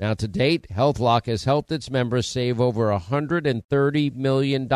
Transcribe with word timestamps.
Now, 0.00 0.14
to 0.14 0.26
date, 0.26 0.66
HealthLock 0.72 1.26
has 1.26 1.44
helped 1.44 1.70
its 1.70 1.90
members 1.90 2.26
save 2.26 2.60
over 2.60 2.86
$130 2.88 4.14
million. 4.16 4.68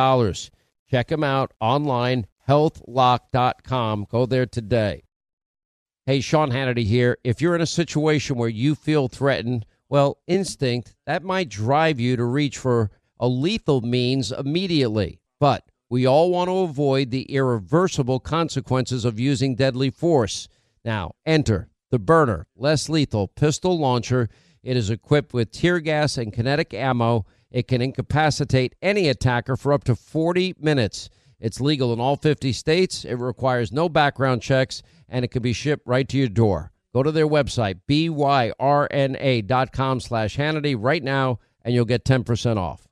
Check 0.90 1.08
them 1.08 1.24
out 1.24 1.52
online, 1.60 2.26
healthlock.com. 2.48 4.06
Go 4.10 4.26
there 4.26 4.46
today. 4.46 5.02
Hey, 6.06 6.20
Sean 6.20 6.50
Hannity 6.50 6.84
here. 6.84 7.18
If 7.24 7.42
you're 7.42 7.54
in 7.54 7.60
a 7.60 7.66
situation 7.66 8.36
where 8.36 8.48
you 8.48 8.74
feel 8.74 9.08
threatened, 9.08 9.66
well, 9.88 10.18
instinct, 10.26 10.94
that 11.04 11.22
might 11.22 11.48
drive 11.48 11.98
you 11.98 12.16
to 12.16 12.24
reach 12.24 12.56
for 12.56 12.90
a 13.20 13.28
lethal 13.28 13.80
means 13.80 14.32
immediately. 14.32 15.20
But 15.40 15.64
we 15.90 16.06
all 16.06 16.30
want 16.30 16.48
to 16.48 16.58
avoid 16.58 17.10
the 17.10 17.22
irreversible 17.22 18.20
consequences 18.20 19.04
of 19.04 19.18
using 19.18 19.54
deadly 19.54 19.90
force. 19.90 20.48
Now, 20.84 21.16
enter 21.26 21.68
the 21.90 21.98
Byrna, 21.98 22.44
less 22.56 22.88
lethal 22.88 23.28
pistol 23.28 23.78
launcher. 23.78 24.28
It 24.62 24.76
is 24.76 24.90
equipped 24.90 25.32
with 25.32 25.52
tear 25.52 25.80
gas 25.80 26.18
and 26.18 26.32
kinetic 26.32 26.74
ammo. 26.74 27.26
It 27.50 27.68
can 27.68 27.80
incapacitate 27.80 28.74
any 28.82 29.08
attacker 29.08 29.56
for 29.56 29.72
up 29.72 29.84
to 29.84 29.94
40 29.94 30.54
minutes. 30.60 31.08
It's 31.40 31.60
legal 31.60 31.92
in 31.92 32.00
all 32.00 32.16
50 32.16 32.52
states. 32.52 33.04
It 33.04 33.14
requires 33.14 33.72
no 33.72 33.88
background 33.88 34.42
checks, 34.42 34.82
and 35.08 35.24
it 35.24 35.28
can 35.28 35.42
be 35.42 35.52
shipped 35.52 35.86
right 35.86 36.08
to 36.08 36.18
your 36.18 36.28
door. 36.28 36.72
Go 36.92 37.02
to 37.02 37.12
their 37.12 37.28
website, 37.28 37.80
byrna.com 37.88 38.40
slash 40.00 40.36
Hannity 40.36 40.76
right 40.78 41.02
now, 41.02 41.38
and 41.62 41.74
you'll 41.74 41.84
get 41.84 42.04
10% 42.04 42.56
off. 42.56 42.88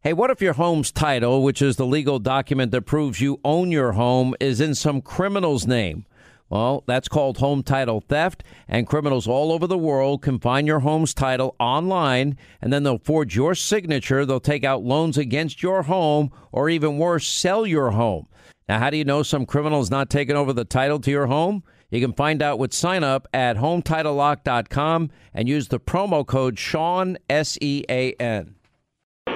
Hey, 0.00 0.12
what 0.12 0.30
if 0.30 0.40
your 0.40 0.54
home's 0.54 0.92
title, 0.92 1.42
which 1.42 1.60
is 1.60 1.76
the 1.76 1.86
legal 1.86 2.18
document 2.18 2.72
that 2.72 2.82
proves 2.82 3.20
you 3.20 3.40
own 3.44 3.70
your 3.70 3.92
home, 3.92 4.34
is 4.40 4.60
in 4.60 4.74
some 4.74 5.00
criminal's 5.00 5.66
name? 5.66 6.06
Well, 6.50 6.82
that's 6.86 7.08
called 7.08 7.38
home 7.38 7.62
title 7.62 8.00
theft, 8.00 8.42
and 8.66 8.86
criminals 8.86 9.28
all 9.28 9.52
over 9.52 9.66
the 9.66 9.76
world 9.76 10.22
can 10.22 10.38
find 10.38 10.66
your 10.66 10.80
home's 10.80 11.12
title 11.12 11.54
online, 11.60 12.38
and 12.62 12.72
then 12.72 12.84
they'll 12.84 12.98
forge 12.98 13.36
your 13.36 13.54
signature. 13.54 14.24
They'll 14.24 14.40
take 14.40 14.64
out 14.64 14.82
loans 14.82 15.18
against 15.18 15.62
your 15.62 15.82
home, 15.82 16.32
or 16.50 16.70
even 16.70 16.98
worse, 16.98 17.26
sell 17.26 17.66
your 17.66 17.90
home. 17.90 18.28
Now, 18.68 18.78
how 18.78 18.90
do 18.90 18.96
you 18.96 19.04
know 19.04 19.22
some 19.22 19.46
criminal 19.46 19.80
is 19.80 19.90
not 19.90 20.08
taking 20.08 20.36
over 20.36 20.52
the 20.52 20.64
title 20.64 20.98
to 21.00 21.10
your 21.10 21.26
home? 21.26 21.64
You 21.90 22.00
can 22.00 22.12
find 22.12 22.42
out 22.42 22.58
with 22.58 22.74
sign 22.74 23.02
up 23.02 23.26
at 23.32 23.56
hometitlelock.com 23.56 25.10
and 25.32 25.48
use 25.48 25.68
the 25.68 25.80
promo 25.80 26.26
code 26.26 26.58
Sean, 26.58 27.16
S 27.30 27.56
E 27.60 27.84
A 27.88 28.12
N. 28.14 28.56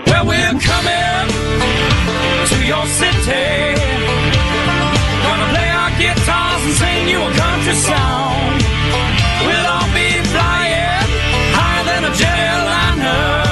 Well, 0.06 0.26
we're 0.26 0.60
coming 0.60 1.28
to 2.46 2.66
your 2.66 2.86
city. 2.86 4.31
Gonna 6.02 6.14
play 6.14 6.14
our 6.14 6.14
guitars 6.14 6.62
and 6.64 6.74
sing 6.74 7.08
you 7.08 7.20
a 7.22 7.32
country 7.32 7.74
song. 7.74 8.58
We'll 9.46 9.66
all 9.66 9.86
be 9.94 10.10
flying 10.34 11.08
higher 11.54 11.84
than 11.84 12.04
a 12.04 12.10
jetliner. 12.10 13.46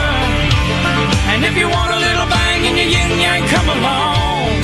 And 1.30 1.44
if 1.44 1.56
you 1.56 1.68
want 1.68 1.92
a 1.92 1.98
little 1.98 2.26
bang 2.26 2.64
in 2.64 2.76
your 2.76 2.86
yin 2.86 3.20
yang, 3.20 3.48
come 3.48 3.68
along. 3.68 4.62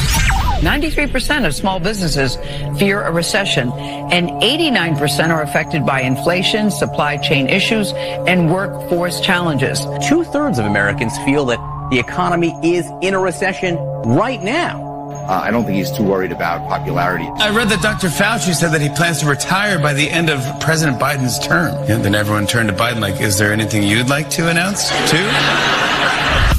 93% 0.63 1.47
of 1.47 1.55
small 1.55 1.79
businesses 1.79 2.37
fear 2.79 3.03
a 3.03 3.13
recession, 3.13 3.71
and 4.11 4.31
89% 4.31 5.31
are 5.31 5.43
affected 5.43 5.87
by 5.87 6.01
inflation, 6.01 6.71
supply 6.73 7.17
chain 7.19 7.49
issues, 7.49 7.93
and 8.27 8.51
workforce 8.51 9.21
challenges. 9.21 9.87
Two 10.09 10.25
thirds 10.25 10.59
of 10.59 10.65
Americans 10.67 11.17
feel 11.19 11.45
that 11.47 11.61
the 11.91 12.01
economy 12.01 12.53
is 12.65 12.91
in 13.01 13.15
a 13.15 13.21
recession 13.21 13.77
right 14.05 14.43
now. 14.43 14.86
Uh, 15.09 15.41
I 15.45 15.53
don't 15.53 15.65
think 15.65 15.77
he's 15.77 15.93
too 15.93 16.03
worried 16.03 16.33
about 16.33 16.67
popularity. 16.69 17.27
I 17.37 17.51
read 17.51 17.69
that 17.69 17.81
Dr. 17.81 18.09
Fauci 18.09 18.55
said 18.55 18.71
that 18.73 18.81
he 18.81 18.89
plans 18.89 19.21
to 19.21 19.27
retire 19.27 19.79
by 19.79 19.93
the 19.93 20.11
end 20.11 20.29
of 20.29 20.41
President 20.61 20.99
Biden's 20.99 21.39
term. 21.39 21.75
And 21.89 22.05
then 22.05 22.15
everyone 22.15 22.47
turned 22.47 22.69
to 22.71 22.75
Biden 22.75 23.01
like, 23.01 23.21
is 23.21 23.39
there 23.39 23.53
anything 23.53 23.85
you'd 23.85 24.09
like 24.09 24.29
to 24.31 24.49
announce 24.51 24.89
too? 25.09 25.27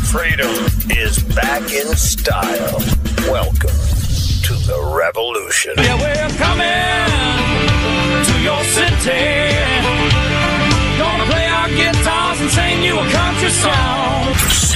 Freedom 0.08 0.48
is 0.90 1.20
back 1.36 1.62
in 1.74 1.88
style. 1.98 2.80
Welcome 3.28 3.76
to 4.48 4.54
the 4.64 4.94
revolution. 4.96 5.74
Yeah, 5.78 6.00
we're 6.00 6.38
coming 6.40 7.04
to 8.24 8.34
your 8.48 8.64
city. 8.64 9.52
Gonna 10.98 11.26
play 11.26 11.48
our 11.48 11.68
guitars 11.68 12.40
and 12.40 12.50
sing 12.50 12.84
you 12.84 12.98
a 12.98 13.12
country 13.12 13.50
song. 13.50 14.67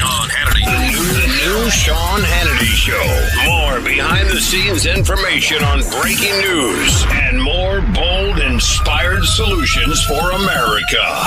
New 1.52 1.70
Sean 1.70 2.22
Hannity 2.22 2.64
Show. 2.64 3.46
More 3.46 3.82
behind 3.82 4.30
the 4.30 4.40
scenes 4.40 4.86
information 4.86 5.62
on 5.62 5.82
breaking 6.00 6.40
news 6.40 7.04
and 7.10 7.42
more 7.42 7.82
bold, 7.94 8.40
inspired 8.40 9.26
solutions 9.26 10.02
for 10.04 10.32
America. 10.32 11.26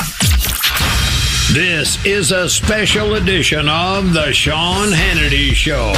This 1.53 2.03
is 2.07 2.33
a 2.33 2.49
special 2.49 3.17
edition 3.17 3.69
of 3.69 4.15
the 4.15 4.33
Sean 4.33 4.89
Hannity 4.89 5.53
Show. 5.53 5.93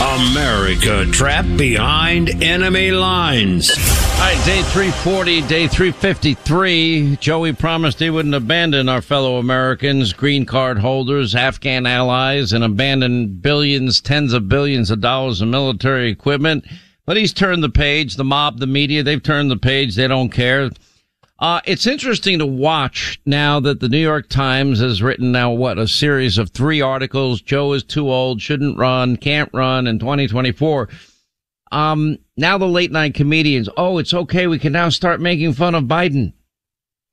America 0.00 1.04
trapped 1.12 1.58
behind 1.58 2.42
enemy 2.42 2.90
lines. 2.90 3.70
All 4.20 4.26
right, 4.26 4.44
day 4.44 4.60
340, 4.60 5.40
day 5.48 5.66
353. 5.66 7.16
Joey 7.16 7.54
promised 7.54 8.00
he 8.00 8.10
wouldn't 8.10 8.34
abandon 8.34 8.86
our 8.86 9.00
fellow 9.00 9.38
Americans, 9.38 10.12
green 10.12 10.44
card 10.44 10.78
holders, 10.78 11.34
Afghan 11.34 11.86
allies, 11.86 12.52
and 12.52 12.62
abandon 12.62 13.38
billions, 13.38 14.02
tens 14.02 14.34
of 14.34 14.46
billions 14.46 14.90
of 14.90 15.00
dollars 15.00 15.40
of 15.40 15.48
military 15.48 16.10
equipment. 16.10 16.66
But 17.06 17.16
he's 17.16 17.32
turned 17.32 17.64
the 17.64 17.70
page. 17.70 18.16
The 18.16 18.24
mob, 18.24 18.58
the 18.58 18.66
media, 18.66 19.02
they've 19.02 19.22
turned 19.22 19.50
the 19.50 19.56
page. 19.56 19.96
They 19.96 20.06
don't 20.06 20.28
care. 20.28 20.68
Uh, 21.38 21.62
it's 21.64 21.86
interesting 21.86 22.40
to 22.40 22.46
watch 22.46 23.18
now 23.24 23.58
that 23.60 23.80
the 23.80 23.88
New 23.88 23.96
York 23.96 24.28
Times 24.28 24.80
has 24.80 25.02
written 25.02 25.32
now 25.32 25.50
what 25.50 25.78
a 25.78 25.88
series 25.88 26.36
of 26.36 26.50
three 26.50 26.82
articles. 26.82 27.40
Joe 27.40 27.72
is 27.72 27.82
too 27.82 28.12
old, 28.12 28.42
shouldn't 28.42 28.76
run, 28.76 29.16
can't 29.16 29.48
run 29.54 29.86
in 29.86 29.98
2024. 29.98 30.90
Um, 31.72 32.18
now 32.40 32.58
the 32.58 32.66
late 32.66 32.90
night 32.90 33.14
comedians. 33.14 33.68
Oh, 33.76 33.98
it's 33.98 34.14
okay. 34.14 34.46
We 34.46 34.58
can 34.58 34.72
now 34.72 34.88
start 34.88 35.20
making 35.20 35.52
fun 35.52 35.74
of 35.74 35.84
Biden. 35.84 36.32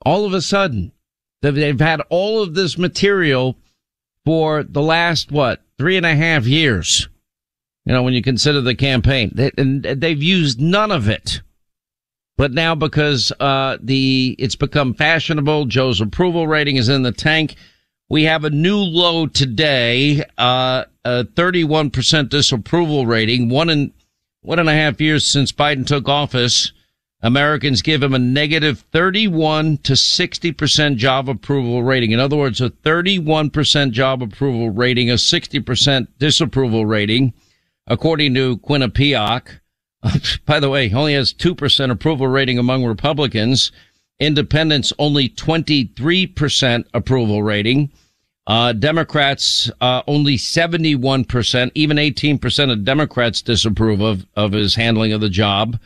All 0.06 0.26
of 0.26 0.34
a 0.34 0.42
sudden, 0.42 0.94
they've 1.42 1.80
had 1.80 2.02
all 2.10 2.42
of 2.42 2.56
this 2.56 2.78
material 2.78 3.58
for 4.26 4.64
the 4.64 4.82
last 4.82 5.32
what 5.32 5.62
three 5.78 5.98
and 5.98 6.06
a 6.06 6.16
half 6.16 6.46
years. 6.46 7.08
You 7.86 7.94
know, 7.94 8.04
when 8.04 8.14
you 8.14 8.22
consider 8.22 8.62
the 8.62 8.76
campaign, 8.76 9.32
they, 9.34 9.52
and 9.58 9.84
they've 9.84 10.22
used 10.22 10.60
none 10.60 10.92
of 10.92 11.08
it. 11.08 11.42
But 12.38 12.52
now 12.52 12.76
because, 12.76 13.32
uh, 13.40 13.78
the, 13.82 14.36
it's 14.38 14.56
become 14.56 14.94
fashionable, 14.94 15.66
Joe's 15.66 16.02
approval 16.02 16.48
rating 16.48 16.76
is 16.76 16.90
in 16.90 17.04
the 17.04 17.12
tank. 17.12 17.56
We 18.10 18.24
have 18.24 18.44
a 18.44 18.50
new 18.50 18.78
low 18.78 19.26
today, 19.26 20.24
uh, 20.38 20.86
a 21.04 21.24
31% 21.24 22.30
disapproval 22.30 23.06
rating, 23.08 23.50
one 23.50 23.70
and, 23.70 23.92
one 24.48 24.60
and 24.60 24.70
a 24.70 24.74
half 24.74 25.02
years 25.02 25.26
since 25.26 25.52
Biden 25.52 25.86
took 25.86 26.08
office. 26.08 26.72
Americans 27.22 27.82
give 27.82 28.02
him 28.02 28.14
a 28.14 28.20
negative 28.20 28.80
31 28.94 29.80
to 29.80 29.92
60% 29.92 30.96
job 30.96 31.28
approval 31.28 31.84
rating. 31.84 32.12
In 32.12 32.22
other 32.22 32.38
words, 32.38 32.62
a 32.62 32.70
31% 32.70 33.92
job 33.92 34.24
approval 34.24 34.70
rating, 34.70 35.10
a 35.10 35.16
60% 35.16 36.08
disapproval 36.18 36.86
rating, 36.86 37.34
according 37.88 38.36
to 38.36 38.60
Quinnipiac. 38.60 39.60
By 40.46 40.62
the 40.62 40.70
way, 40.70 40.94
only 40.94 41.14
has 41.14 41.34
2% 41.34 41.92
approval 41.92 42.28
rating 42.28 42.58
among 42.58 42.86
Republicans. 42.86 43.74
Independents 44.18 44.94
only 44.98 45.28
23% 45.28 46.86
approval 46.94 47.44
rating. 47.44 47.92
Uh, 48.48 48.72
Democrats, 48.72 49.70
uh, 49.82 50.02
only 50.08 50.38
71%, 50.38 51.72
even 51.76 51.98
18% 51.98 52.72
of 52.72 52.86
Democrats 52.86 53.42
disapprove 53.42 54.00
of, 54.00 54.26
of 54.38 54.54
his 54.54 54.76
handling 54.76 55.12
of 55.12 55.20
the 55.20 55.30
job. 55.30 55.78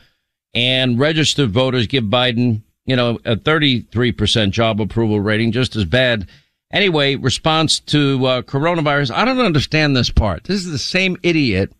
And 0.53 0.99
registered 0.99 1.49
voters 1.49 1.87
give 1.87 2.03
Biden, 2.03 2.61
you 2.85 2.95
know, 2.95 3.17
a 3.25 3.35
33% 3.35 4.51
job 4.51 4.79
approval 4.79 5.19
rating, 5.19 5.51
just 5.51 5.75
as 5.75 5.85
bad. 5.85 6.27
Anyway, 6.71 7.15
response 7.15 7.79
to 7.79 8.25
uh, 8.27 8.41
coronavirus. 8.43 9.11
I 9.11 9.25
don't 9.25 9.39
understand 9.39 9.95
this 9.95 10.11
part. 10.11 10.43
This 10.43 10.63
is 10.63 10.71
the 10.71 10.77
same 10.77 11.17
idiot 11.23 11.73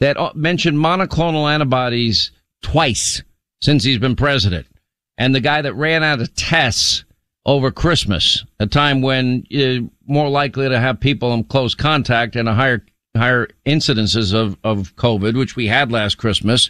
that 0.00 0.16
uh, 0.16 0.32
mentioned 0.34 0.76
monoclonal 0.76 1.52
antibodies 1.52 2.32
twice 2.62 3.22
since 3.62 3.84
he's 3.84 3.98
been 3.98 4.16
president. 4.16 4.66
And 5.16 5.32
the 5.32 5.40
guy 5.40 5.62
that 5.62 5.74
ran 5.74 6.02
out 6.02 6.20
of 6.20 6.34
tests 6.34 7.03
over 7.46 7.70
Christmas, 7.70 8.44
a 8.58 8.66
time 8.66 9.02
when 9.02 9.44
you're 9.48 9.82
more 10.06 10.28
likely 10.28 10.68
to 10.68 10.80
have 10.80 10.98
people 11.00 11.32
in 11.34 11.44
close 11.44 11.74
contact 11.74 12.36
and 12.36 12.48
a 12.48 12.54
higher 12.54 12.84
higher 13.16 13.48
incidences 13.66 14.34
of, 14.34 14.56
of 14.64 14.96
COVID, 14.96 15.36
which 15.36 15.54
we 15.56 15.68
had 15.68 15.92
last 15.92 16.16
Christmas. 16.16 16.68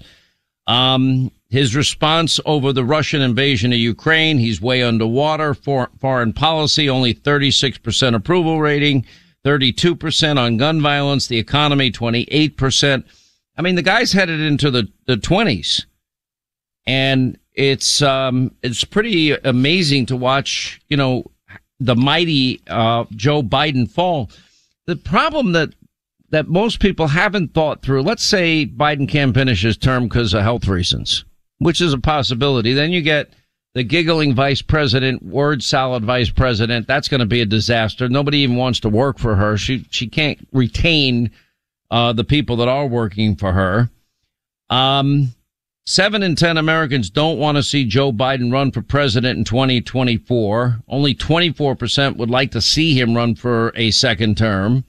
Um, 0.66 1.30
his 1.48 1.76
response 1.76 2.40
over 2.44 2.72
the 2.72 2.84
Russian 2.84 3.22
invasion 3.22 3.72
of 3.72 3.78
Ukraine, 3.78 4.38
he's 4.38 4.60
way 4.60 4.82
underwater. 4.82 5.54
For 5.54 5.90
foreign 6.00 6.32
policy, 6.32 6.90
only 6.90 7.14
36% 7.14 8.14
approval 8.14 8.60
rating, 8.60 9.06
32% 9.44 10.38
on 10.38 10.56
gun 10.56 10.80
violence, 10.80 11.28
the 11.28 11.38
economy, 11.38 11.90
28%. 11.90 13.04
I 13.56 13.62
mean, 13.62 13.74
the 13.74 13.82
guy's 13.82 14.12
headed 14.12 14.40
into 14.40 14.70
the, 14.70 14.88
the 15.06 15.16
20s. 15.16 15.84
And 16.86 17.38
it's, 17.54 18.02
um, 18.02 18.54
it's 18.62 18.84
pretty 18.84 19.32
amazing 19.32 20.06
to 20.06 20.16
watch, 20.16 20.80
you 20.88 20.96
know, 20.96 21.30
the 21.80 21.96
mighty, 21.96 22.60
uh, 22.68 23.04
Joe 23.12 23.42
Biden 23.42 23.90
fall. 23.90 24.30
The 24.86 24.96
problem 24.96 25.52
that 25.52 25.70
that 26.34 26.48
most 26.48 26.80
people 26.80 27.06
haven't 27.06 27.54
thought 27.54 27.80
through. 27.80 28.02
Let's 28.02 28.24
say 28.24 28.66
Biden 28.66 29.08
can't 29.08 29.32
finish 29.32 29.62
his 29.62 29.76
term 29.76 30.08
because 30.08 30.34
of 30.34 30.42
health 30.42 30.66
reasons, 30.66 31.24
which 31.58 31.80
is 31.80 31.92
a 31.92 31.98
possibility. 31.98 32.72
Then 32.72 32.90
you 32.90 33.02
get 33.02 33.32
the 33.74 33.84
giggling 33.84 34.34
vice 34.34 34.60
president, 34.60 35.22
word 35.22 35.62
salad 35.62 36.04
vice 36.04 36.30
president. 36.30 36.88
That's 36.88 37.06
going 37.06 37.20
to 37.20 37.26
be 37.26 37.40
a 37.40 37.46
disaster. 37.46 38.08
Nobody 38.08 38.38
even 38.38 38.56
wants 38.56 38.80
to 38.80 38.88
work 38.88 39.18
for 39.18 39.36
her. 39.36 39.56
She 39.56 39.86
she 39.90 40.08
can't 40.08 40.38
retain 40.52 41.30
uh, 41.90 42.12
the 42.12 42.24
people 42.24 42.56
that 42.56 42.68
are 42.68 42.86
working 42.86 43.36
for 43.36 43.52
her. 43.52 43.90
Um, 44.70 45.34
seven 45.86 46.22
in 46.22 46.36
ten 46.36 46.56
Americans 46.56 47.10
don't 47.10 47.38
want 47.38 47.56
to 47.56 47.62
see 47.62 47.84
Joe 47.84 48.12
Biden 48.12 48.52
run 48.52 48.72
for 48.72 48.82
president 48.82 49.38
in 49.38 49.44
2024. 49.44 50.80
Only 50.88 51.14
24 51.14 51.76
percent 51.76 52.16
would 52.16 52.30
like 52.30 52.50
to 52.52 52.60
see 52.60 52.98
him 52.98 53.14
run 53.14 53.34
for 53.34 53.72
a 53.76 53.90
second 53.90 54.36
term. 54.36 54.84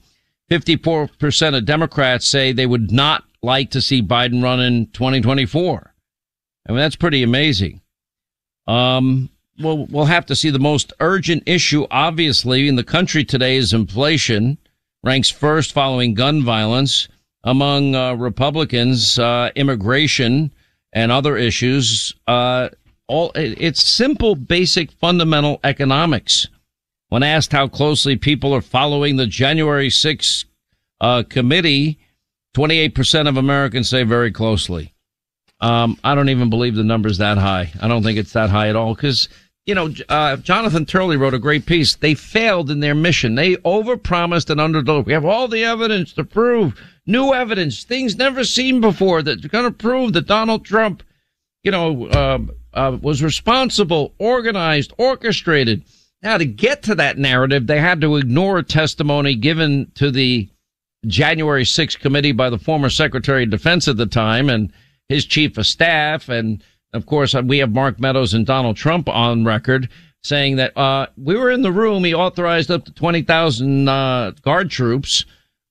54% 0.50 1.56
of 1.56 1.64
Democrats 1.64 2.26
say 2.26 2.52
they 2.52 2.66
would 2.66 2.92
not 2.92 3.24
like 3.42 3.70
to 3.70 3.80
see 3.80 4.02
Biden 4.02 4.42
run 4.42 4.60
in 4.60 4.86
2024. 4.88 5.94
I 6.68 6.72
mean, 6.72 6.78
that's 6.78 6.96
pretty 6.96 7.22
amazing. 7.22 7.80
Um, 8.66 9.30
well, 9.58 9.86
we'll 9.86 10.04
have 10.04 10.26
to 10.26 10.36
see 10.36 10.50
the 10.50 10.58
most 10.58 10.92
urgent 11.00 11.42
issue, 11.46 11.86
obviously, 11.90 12.68
in 12.68 12.76
the 12.76 12.84
country 12.84 13.24
today 13.24 13.56
is 13.56 13.72
inflation, 13.72 14.58
ranks 15.02 15.30
first 15.30 15.72
following 15.72 16.14
gun 16.14 16.42
violence. 16.42 17.08
Among 17.44 17.94
uh, 17.94 18.14
Republicans, 18.14 19.20
uh, 19.20 19.50
immigration 19.54 20.50
and 20.96 21.12
other 21.12 21.36
issues, 21.36 22.14
uh, 22.26 22.70
all 23.06 23.30
it's 23.34 23.84
simple, 23.84 24.34
basic, 24.34 24.90
fundamental 24.92 25.60
economics. 25.62 26.48
When 27.10 27.22
asked 27.22 27.52
how 27.52 27.68
closely 27.68 28.16
people 28.16 28.54
are 28.54 28.62
following 28.62 29.16
the 29.16 29.26
January 29.26 29.90
6th 29.90 30.46
uh, 31.02 31.22
committee, 31.28 31.98
28% 32.56 33.28
of 33.28 33.36
Americans 33.36 33.90
say 33.90 34.04
very 34.04 34.32
closely. 34.32 34.94
Um, 35.60 35.98
I 36.02 36.14
don't 36.14 36.30
even 36.30 36.48
believe 36.48 36.74
the 36.74 36.82
number's 36.82 37.18
that 37.18 37.36
high. 37.36 37.70
I 37.80 37.88
don't 37.88 38.02
think 38.02 38.18
it's 38.18 38.32
that 38.32 38.48
high 38.48 38.70
at 38.70 38.76
all 38.76 38.94
because, 38.94 39.28
you 39.66 39.74
know, 39.74 39.92
uh, 40.08 40.36
Jonathan 40.38 40.86
Turley 40.86 41.18
wrote 41.18 41.34
a 41.34 41.38
great 41.38 41.66
piece. 41.66 41.94
They 41.94 42.14
failed 42.14 42.70
in 42.70 42.80
their 42.80 42.94
mission. 42.94 43.34
They 43.34 43.56
overpromised 43.56 44.48
and 44.48 44.60
underdelivered. 44.60 45.06
We 45.06 45.12
have 45.12 45.26
all 45.26 45.46
the 45.46 45.62
evidence 45.62 46.14
to 46.14 46.24
prove 46.24 46.74
new 47.06 47.32
evidence, 47.32 47.84
things 47.84 48.16
never 48.16 48.44
seen 48.44 48.80
before 48.80 49.22
that's 49.22 49.46
going 49.46 49.64
to 49.64 49.70
prove 49.70 50.12
that 50.14 50.26
Donald 50.26 50.64
Trump, 50.64 51.02
you 51.62 51.70
know, 51.70 52.06
uh, 52.06 52.38
uh, 52.74 52.98
was 53.00 53.22
responsible, 53.22 54.14
organized, 54.18 54.92
orchestrated. 54.98 55.82
Now, 56.22 56.38
to 56.38 56.44
get 56.44 56.82
to 56.84 56.94
that 56.96 57.18
narrative, 57.18 57.66
they 57.66 57.80
had 57.80 58.00
to 58.00 58.16
ignore 58.16 58.62
testimony 58.62 59.34
given 59.34 59.90
to 59.94 60.10
the 60.10 60.48
January 61.06 61.64
6th 61.64 62.00
committee 62.00 62.32
by 62.32 62.50
the 62.50 62.58
former 62.58 62.90
Secretary 62.90 63.44
of 63.44 63.50
Defense 63.50 63.86
at 63.88 63.96
the 63.96 64.06
time 64.06 64.50
and 64.50 64.72
his 65.08 65.24
chief 65.24 65.56
of 65.56 65.66
staff. 65.66 66.28
And 66.28 66.62
of 66.92 67.06
course, 67.06 67.34
uh, 67.34 67.42
we 67.44 67.58
have 67.58 67.70
Mark 67.70 68.00
Meadows 68.00 68.34
and 68.34 68.44
Donald 68.44 68.76
Trump 68.76 69.08
on 69.08 69.44
record 69.44 69.88
saying 70.22 70.56
that, 70.56 70.76
uh, 70.76 71.06
we 71.16 71.36
were 71.36 71.50
in 71.50 71.62
the 71.62 71.70
room. 71.70 72.02
He 72.02 72.12
authorized 72.12 72.70
up 72.70 72.84
to 72.86 72.92
20,000, 72.92 73.88
uh, 73.88 74.32
guard 74.42 74.70
troops. 74.70 75.24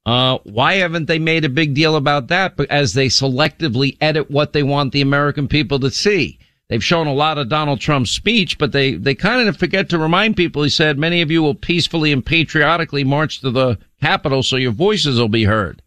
Uh, 0.05 0.37
why 0.43 0.75
haven't 0.75 1.07
they 1.07 1.17
made 1.17 1.43
a 1.45 1.49
big 1.49 1.73
deal 1.73 1.95
about 1.95 2.27
that? 2.27 2.55
But 2.55 2.69
as 2.69 2.93
they 2.93 3.07
selectively 3.07 3.97
edit 3.99 4.29
what 4.29 4.53
they 4.53 4.63
want 4.63 4.93
the 4.93 5.01
American 5.01 5.47
people 5.47 5.79
to 5.79 5.89
see. 5.89 6.39
They've 6.69 6.83
shown 6.83 7.05
a 7.05 7.13
lot 7.13 7.37
of 7.37 7.49
Donald 7.49 7.79
Trump's 7.79 8.11
speech, 8.11 8.57
but 8.57 8.71
they, 8.71 8.95
they 8.95 9.13
kind 9.13 9.47
of 9.47 9.57
forget 9.57 9.89
to 9.89 9.99
remind 9.99 10.35
people. 10.35 10.63
He 10.63 10.69
said, 10.69 10.97
many 10.97 11.21
of 11.21 11.29
you 11.29 11.43
will 11.43 11.53
peacefully 11.53 12.11
and 12.11 12.25
patriotically 12.25 13.03
march 13.03 13.41
to 13.41 13.51
the 13.51 13.77
Capitol 14.01 14.41
so 14.41 14.55
your 14.55 14.71
voices 14.71 15.19
will 15.19 15.29
be 15.29 15.43
heard. 15.43 15.81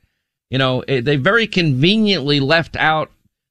You 0.51 0.59
know, 0.59 0.81
eh, 0.87 1.01
they 1.01 1.17
very 1.17 1.47
conveniently 1.47 2.39
left 2.39 2.77
out 2.77 3.11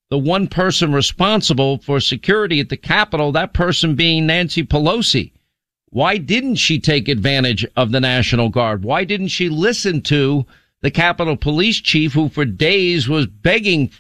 the 0.09 0.17
one 0.17 0.47
person 0.47 0.93
responsible 0.93 1.79
for 1.79 1.99
security 1.99 2.61
at 2.61 2.69
the 2.69 2.77
Capitol, 2.77 3.33
that 3.33 3.53
person 3.53 3.95
being 3.95 4.25
Nancy 4.25 4.63
Pelosi. 4.63 5.31
Why 5.89 6.18
didn't 6.18 6.56
she 6.56 6.80
take 6.80 7.07
advantage 7.07 7.66
of 7.75 7.92
the 7.92 8.01
National 8.01 8.50
Guard? 8.50 8.84
Why 8.84 9.04
didn't 9.04 9.30
she 9.30 9.50
listen 9.50 10.01
to 10.04 10.45
the 10.81 10.92
Capitol 10.92 11.38
Police 11.38 11.80
Chief 11.80 12.13
who 12.13 12.30
for 12.30 12.45
days 12.45 13.07
was 13.07 13.25
begging 13.25 13.92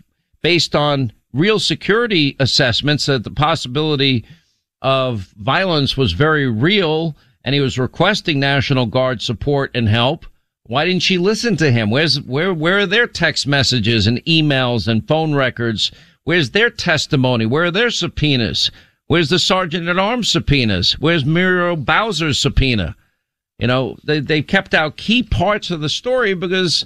based 0.41 0.75
on 0.75 1.11
real 1.33 1.59
security 1.59 2.35
assessments 2.39 3.05
that 3.05 3.23
the 3.23 3.31
possibility 3.31 4.25
of 4.81 5.33
violence 5.37 5.97
was 5.97 6.11
very 6.11 6.47
real 6.47 7.15
and 7.43 7.55
he 7.55 7.61
was 7.61 7.79
requesting 7.79 8.39
National 8.39 8.85
Guard 8.85 9.21
support 9.21 9.71
and 9.73 9.87
help. 9.87 10.25
Why 10.63 10.83
didn't 10.83 11.03
she 11.03 11.17
listen 11.17 11.55
to 11.57 11.71
him? 11.71 11.89
Where's, 11.89 12.21
where, 12.21 12.53
where 12.53 12.79
are 12.79 12.85
their 12.85 13.07
text 13.07 13.47
messages 13.47 14.05
and 14.05 14.23
emails 14.25 14.87
and 14.87 15.07
phone 15.07 15.33
records? 15.33 15.91
Where's 16.25 16.51
their 16.51 16.69
testimony? 16.69 17.45
Where 17.45 17.63
are 17.65 17.71
their 17.71 17.89
subpoenas? 17.89 18.69
Where's 19.07 19.29
the 19.29 19.39
sergeant 19.39 19.87
at 19.87 19.97
arms 19.97 20.29
subpoenas? 20.29 20.99
Where's 20.99 21.25
Muriel 21.25 21.77
Bowser's 21.77 22.39
subpoena? 22.39 22.95
You 23.57 23.67
know, 23.67 23.97
they, 24.03 24.19
they 24.19 24.41
kept 24.41 24.73
out 24.73 24.97
key 24.97 25.23
parts 25.23 25.71
of 25.71 25.81
the 25.81 25.89
story 25.89 26.33
because 26.33 26.85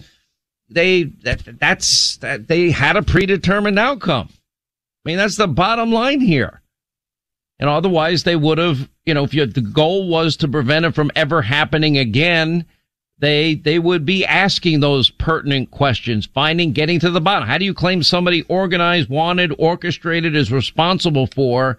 they 0.70 1.04
that 1.24 1.42
that's 1.60 2.18
that 2.18 2.48
they 2.48 2.72
had 2.72 2.96
a 2.96 3.02
predetermined 3.02 3.78
outcome. 3.78 4.30
I 4.32 5.10
mean, 5.10 5.18
that's 5.18 5.36
the 5.36 5.48
bottom 5.48 5.92
line 5.92 6.22
here. 6.22 6.62
And 7.60 7.70
otherwise, 7.70 8.24
they 8.24 8.36
would 8.36 8.58
have, 8.58 8.90
you 9.06 9.14
know, 9.14 9.24
if 9.24 9.34
you, 9.34 9.46
the 9.46 9.62
goal 9.62 10.08
was 10.08 10.38
to 10.38 10.48
prevent 10.48 10.86
it 10.86 10.96
from 10.96 11.12
ever 11.16 11.42
happening 11.42 11.98
again, 11.98 12.66
they 13.20 13.56
they 13.56 13.78
would 13.78 14.06
be 14.06 14.26
asking 14.26 14.80
those 14.80 15.10
pertinent 15.10 15.72
questions, 15.72 16.26
finding, 16.26 16.72
getting 16.72 17.00
to 17.00 17.12
the 17.12 17.22
bottom. 17.22 17.48
How 17.48 17.58
do 17.58 17.66
you 17.66 17.74
claim 17.74 18.02
somebody 18.02 18.44
organized, 18.44 19.10
wanted, 19.10 19.54
orchestrated, 19.58 20.36
is 20.36 20.52
responsible 20.52 21.28
for 21.28 21.78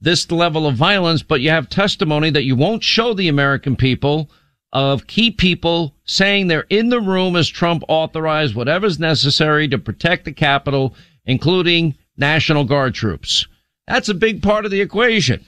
this 0.00 0.30
level 0.30 0.66
of 0.66 0.76
violence, 0.76 1.22
but 1.22 1.40
you 1.40 1.50
have 1.50 1.68
testimony 1.68 2.30
that 2.30 2.44
you 2.44 2.54
won't 2.54 2.84
show 2.84 3.14
the 3.14 3.28
American 3.28 3.76
people 3.76 4.30
of 4.72 5.06
key 5.06 5.30
people 5.30 5.94
saying 6.04 6.46
they're 6.46 6.66
in 6.68 6.88
the 6.88 7.00
room 7.00 7.36
as 7.36 7.48
Trump 7.48 7.82
authorized 7.88 8.54
whatever's 8.54 8.98
necessary 8.98 9.66
to 9.68 9.78
protect 9.78 10.24
the 10.24 10.32
Capitol, 10.32 10.94
including 11.24 11.94
National 12.16 12.64
Guard 12.64 12.94
troops. 12.94 13.46
That's 13.86 14.08
a 14.08 14.14
big 14.14 14.42
part 14.42 14.64
of 14.64 14.70
the 14.70 14.80
equation. 14.80 15.44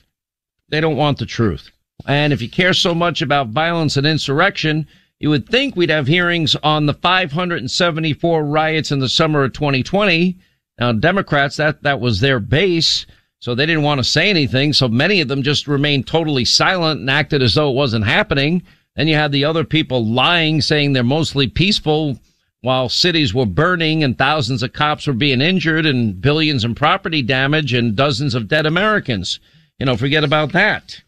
They 0.69 0.81
don't 0.81 0.97
want 0.97 1.19
the 1.19 1.27
truth. 1.27 1.71
And 2.07 2.33
if 2.33 2.41
you 2.41 2.49
care 2.49 2.73
so 2.73 2.95
much 2.95 3.21
about 3.21 3.49
violence 3.49 3.97
and 3.97 4.07
insurrection, 4.07 4.87
you 5.19 5.29
would 5.29 5.49
think 5.49 5.77
we'd 5.77 5.91
have 5.91 6.07
hearings 6.07 6.57
on 6.63 6.87
the 6.87 6.95
574 6.95 8.45
riots 8.45 8.91
in 8.91 9.01
the 9.01 9.09
summer 9.09 9.45
of 9.45 9.53
2020. 9.53 10.39
Now, 10.79 10.93
Democrats, 10.93 11.57
that, 11.57 11.83
that 11.83 12.01
was 12.01 12.21
their 12.21 12.41
base. 12.41 13.05
So 13.41 13.55
they 13.55 13.67
didn't 13.67 13.83
want 13.83 13.99
to 13.99 14.05
say 14.05 14.29
anything. 14.29 14.73
So 14.73 14.87
many 14.87 15.21
of 15.21 15.29
them 15.29 15.43
just 15.43 15.67
remained 15.67 16.07
totally 16.07 16.45
silent 16.45 17.01
and 17.01 17.11
acted 17.11 17.43
as 17.43 17.55
though 17.55 17.71
it 17.71 17.75
wasn't 17.75 18.05
happening. 18.05 18.63
Then 18.97 19.09
you 19.09 19.15
had 19.15 19.33
the 19.33 19.47
other 19.47 19.65
people 19.65 20.07
lying, 20.07 20.61
saying 20.61 20.93
they're 20.93 21.03
mostly 21.03 21.47
peaceful 21.49 22.19
while 22.61 22.91
cities 22.91 23.33
were 23.33 23.47
burning 23.47 24.05
and 24.05 24.19
thousands 24.19 24.63
of 24.63 24.75
cops 24.75 25.07
were 25.07 25.15
being 25.15 25.41
injured 25.41 25.87
and 25.87 26.21
billions 26.21 26.65
in 26.65 26.75
property 26.75 27.23
damage 27.23 27.73
and 27.73 27.97
dozens 27.97 28.35
of 28.35 28.49
dead 28.49 28.67
Americans. 28.67 29.41
You 29.79 29.87
know, 29.87 29.97
forget 29.97 30.25
about 30.25 30.53
that. 30.53 31.01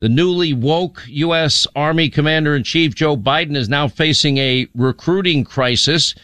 The 0.00 0.08
newly 0.08 0.54
woke 0.54 1.02
U.S. 1.08 1.66
Army 1.76 2.08
Commander 2.08 2.56
in 2.56 2.64
Chief 2.64 2.94
Joe 2.94 3.18
Biden 3.18 3.54
is 3.54 3.68
now 3.68 3.86
facing 3.86 4.38
a 4.38 4.66
recruiting 4.74 5.44
crisis 5.44 6.14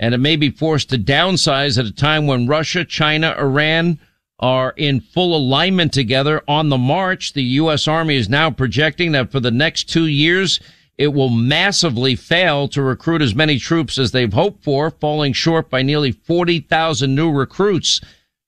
and 0.00 0.14
it 0.14 0.18
may 0.18 0.34
be 0.34 0.50
forced 0.50 0.90
to 0.90 0.98
downsize 0.98 1.78
at 1.78 1.84
a 1.84 1.92
time 1.92 2.26
when 2.26 2.48
Russia, 2.48 2.84
China, 2.84 3.36
Iran 3.38 4.00
are 4.40 4.72
in 4.76 5.00
full 5.00 5.36
alignment 5.36 5.92
together 5.92 6.42
on 6.48 6.70
the 6.70 6.78
march. 6.78 7.34
The 7.34 7.42
U.S. 7.42 7.86
Army 7.86 8.16
is 8.16 8.28
now 8.28 8.50
projecting 8.50 9.12
that 9.12 9.30
for 9.30 9.38
the 9.38 9.50
next 9.50 9.84
two 9.84 10.06
years, 10.06 10.58
it 10.98 11.14
will 11.14 11.28
massively 11.28 12.16
fail 12.16 12.66
to 12.68 12.82
recruit 12.82 13.22
as 13.22 13.34
many 13.34 13.58
troops 13.58 13.98
as 13.98 14.10
they've 14.10 14.32
hoped 14.32 14.64
for, 14.64 14.90
falling 14.90 15.32
short 15.32 15.70
by 15.70 15.82
nearly 15.82 16.12
40,000 16.12 17.14
new 17.14 17.30
recruits. 17.30 18.00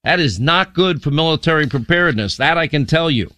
That 0.02 0.18
is 0.18 0.40
not 0.40 0.74
good 0.74 1.02
for 1.02 1.10
military 1.10 1.66
preparedness. 1.66 2.36
That 2.36 2.58
I 2.58 2.66
can 2.66 2.86
tell 2.86 3.10
you. 3.10 3.30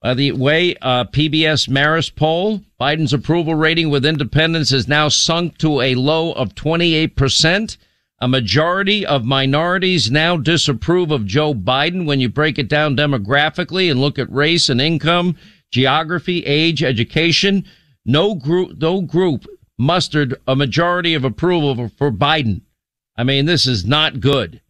By 0.00 0.14
the 0.14 0.32
way, 0.32 0.76
uh, 0.80 1.04
PBS 1.04 1.68
Marist 1.68 2.14
poll, 2.14 2.62
Biden's 2.80 3.12
approval 3.12 3.56
rating 3.56 3.90
with 3.90 4.06
independents 4.06 4.70
has 4.70 4.86
now 4.86 5.08
sunk 5.08 5.58
to 5.58 5.80
a 5.80 5.96
low 5.96 6.32
of 6.32 6.54
28%. 6.54 7.76
A 8.20 8.26
majority 8.26 9.06
of 9.06 9.24
minorities 9.24 10.10
now 10.10 10.36
disapprove 10.36 11.12
of 11.12 11.24
Joe 11.24 11.54
Biden 11.54 12.04
when 12.04 12.18
you 12.18 12.28
break 12.28 12.58
it 12.58 12.68
down 12.68 12.96
demographically 12.96 13.88
and 13.88 14.00
look 14.00 14.18
at 14.18 14.32
race 14.32 14.68
and 14.68 14.80
income, 14.80 15.36
geography, 15.70 16.44
age, 16.44 16.82
education. 16.82 17.64
No 18.04 18.34
group, 18.34 18.78
no 18.78 19.02
group 19.02 19.46
mustered 19.78 20.34
a 20.48 20.56
majority 20.56 21.14
of 21.14 21.24
approval 21.24 21.88
for 21.96 22.10
Biden. 22.10 22.62
I 23.16 23.22
mean, 23.22 23.46
this 23.46 23.68
is 23.68 23.84
not 23.84 24.18
good. 24.18 24.60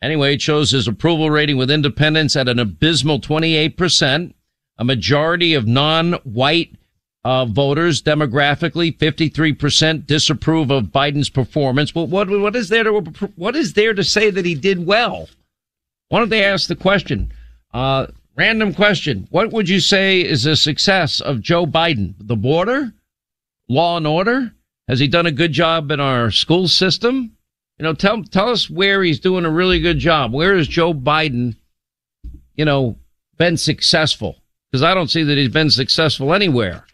Anyway, 0.00 0.34
it 0.34 0.42
shows 0.42 0.70
his 0.70 0.88
approval 0.88 1.30
rating 1.30 1.58
with 1.58 1.70
independents 1.70 2.36
at 2.36 2.48
an 2.48 2.58
abysmal 2.58 3.20
28%. 3.20 4.32
A 4.76 4.84
majority 4.84 5.54
of 5.54 5.66
non-white 5.66 6.76
uh, 7.24 7.46
voters 7.46 8.02
demographically, 8.02 8.96
53% 8.96 10.06
disapprove 10.06 10.70
of 10.70 10.84
Biden's 10.84 11.30
performance. 11.30 11.94
Well, 11.94 12.06
what, 12.06 12.28
what 12.28 12.54
is 12.54 12.68
there 12.68 12.84
to, 12.84 13.00
what 13.36 13.56
is 13.56 13.72
there 13.72 13.94
to 13.94 14.04
say 14.04 14.30
that 14.30 14.44
he 14.44 14.54
did 14.54 14.86
well? 14.86 15.28
Why 16.08 16.18
don't 16.18 16.28
they 16.28 16.44
ask 16.44 16.68
the 16.68 16.76
question? 16.76 17.32
Uh, 17.72 18.08
random 18.36 18.74
question. 18.74 19.26
What 19.30 19.52
would 19.52 19.68
you 19.68 19.80
say 19.80 20.20
is 20.20 20.44
a 20.44 20.54
success 20.54 21.20
of 21.20 21.40
Joe 21.40 21.66
Biden? 21.66 22.14
The 22.18 22.36
border? 22.36 22.92
Law 23.68 23.96
and 23.96 24.06
order? 24.06 24.52
Has 24.86 25.00
he 25.00 25.08
done 25.08 25.26
a 25.26 25.32
good 25.32 25.52
job 25.52 25.90
in 25.90 26.00
our 26.00 26.30
school 26.30 26.68
system? 26.68 27.32
You 27.78 27.84
know, 27.84 27.94
tell, 27.94 28.22
tell 28.22 28.50
us 28.50 28.68
where 28.68 29.02
he's 29.02 29.18
doing 29.18 29.46
a 29.46 29.50
really 29.50 29.80
good 29.80 29.98
job. 29.98 30.32
Where 30.32 30.56
has 30.56 30.68
Joe 30.68 30.92
Biden, 30.92 31.56
you 32.54 32.66
know, 32.66 32.98
been 33.38 33.56
successful? 33.56 34.36
Because 34.70 34.82
I 34.82 34.92
don't 34.92 35.10
see 35.10 35.22
that 35.22 35.38
he's 35.38 35.48
been 35.48 35.70
successful 35.70 36.34
anywhere. 36.34 36.84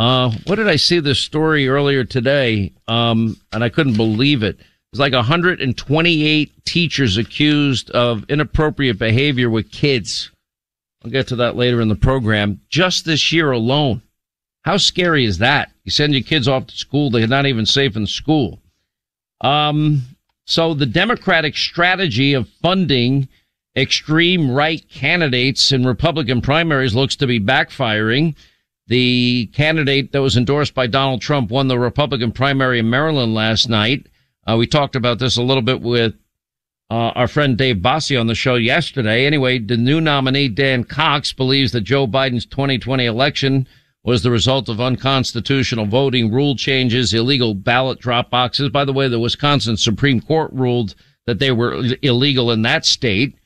Uh, 0.00 0.30
what 0.46 0.56
did 0.56 0.66
I 0.66 0.76
see 0.76 0.98
this 0.98 1.18
story 1.20 1.68
earlier 1.68 2.04
today? 2.04 2.72
Um, 2.88 3.36
and 3.52 3.62
I 3.62 3.68
couldn't 3.68 3.98
believe 3.98 4.42
it. 4.42 4.58
It's 4.92 4.98
like 4.98 5.12
128 5.12 6.64
teachers 6.64 7.18
accused 7.18 7.90
of 7.90 8.24
inappropriate 8.30 8.98
behavior 8.98 9.50
with 9.50 9.70
kids. 9.70 10.30
I'll 11.04 11.10
get 11.10 11.28
to 11.28 11.36
that 11.36 11.54
later 11.54 11.82
in 11.82 11.88
the 11.88 11.96
program. 11.96 12.62
Just 12.70 13.04
this 13.04 13.30
year 13.30 13.50
alone. 13.50 14.00
How 14.62 14.78
scary 14.78 15.26
is 15.26 15.36
that? 15.36 15.70
You 15.84 15.90
send 15.90 16.14
your 16.14 16.22
kids 16.22 16.48
off 16.48 16.68
to 16.68 16.76
school. 16.78 17.10
They're 17.10 17.26
not 17.26 17.44
even 17.44 17.66
safe 17.66 17.94
in 17.94 18.06
school. 18.06 18.58
Um, 19.42 20.00
so 20.46 20.72
the 20.72 20.86
Democratic 20.86 21.58
strategy 21.58 22.32
of 22.32 22.48
funding 22.62 23.28
extreme 23.76 24.50
right 24.50 24.82
candidates 24.88 25.72
in 25.72 25.84
Republican 25.84 26.40
primaries 26.40 26.94
looks 26.94 27.16
to 27.16 27.26
be 27.26 27.38
backfiring. 27.38 28.34
The 28.90 29.46
candidate 29.54 30.10
that 30.10 30.20
was 30.20 30.36
endorsed 30.36 30.74
by 30.74 30.88
Donald 30.88 31.20
Trump 31.20 31.48
won 31.48 31.68
the 31.68 31.78
Republican 31.78 32.32
primary 32.32 32.80
in 32.80 32.90
Maryland 32.90 33.32
last 33.34 33.68
night. 33.68 34.08
Uh, 34.44 34.56
we 34.56 34.66
talked 34.66 34.96
about 34.96 35.20
this 35.20 35.36
a 35.36 35.42
little 35.42 35.62
bit 35.62 35.80
with 35.80 36.14
uh, 36.90 37.12
our 37.14 37.28
friend 37.28 37.56
Dave 37.56 37.76
Bossie 37.76 38.18
on 38.18 38.26
the 38.26 38.34
show 38.34 38.56
yesterday. 38.56 39.26
Anyway, 39.26 39.60
the 39.60 39.76
new 39.76 40.00
nominee, 40.00 40.48
Dan 40.48 40.82
Cox, 40.82 41.32
believes 41.32 41.70
that 41.70 41.82
Joe 41.82 42.08
Biden's 42.08 42.46
2020 42.46 43.06
election 43.06 43.68
was 44.02 44.24
the 44.24 44.30
result 44.32 44.68
of 44.68 44.80
unconstitutional 44.80 45.86
voting, 45.86 46.32
rule 46.32 46.56
changes, 46.56 47.14
illegal 47.14 47.54
ballot 47.54 48.00
drop 48.00 48.28
boxes. 48.28 48.70
By 48.70 48.84
the 48.84 48.92
way, 48.92 49.06
the 49.06 49.20
Wisconsin 49.20 49.76
Supreme 49.76 50.20
Court 50.20 50.50
ruled 50.52 50.96
that 51.26 51.38
they 51.38 51.52
were 51.52 51.80
illegal 52.02 52.50
in 52.50 52.62
that 52.62 52.84
state. 52.84 53.36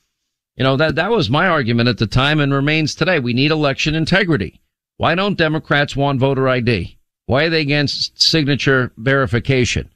You 0.55 0.63
know, 0.63 0.75
that, 0.77 0.95
that 0.95 1.11
was 1.11 1.29
my 1.29 1.47
argument 1.47 1.87
at 1.87 1.99
the 1.99 2.07
time 2.07 2.39
and 2.39 2.51
remains 2.51 2.95
today. 2.95 3.19
We 3.19 3.33
need 3.33 3.51
election 3.51 3.93
integrity. 3.93 4.59
Why 4.97 5.15
don't 5.15 5.37
Democrats 5.37 5.95
want 5.95 6.19
voter 6.19 6.47
ID? 6.47 6.97
Why 7.25 7.45
are 7.45 7.49
they 7.49 7.61
against 7.61 8.21
signature 8.21 8.91
verification? 8.97 9.89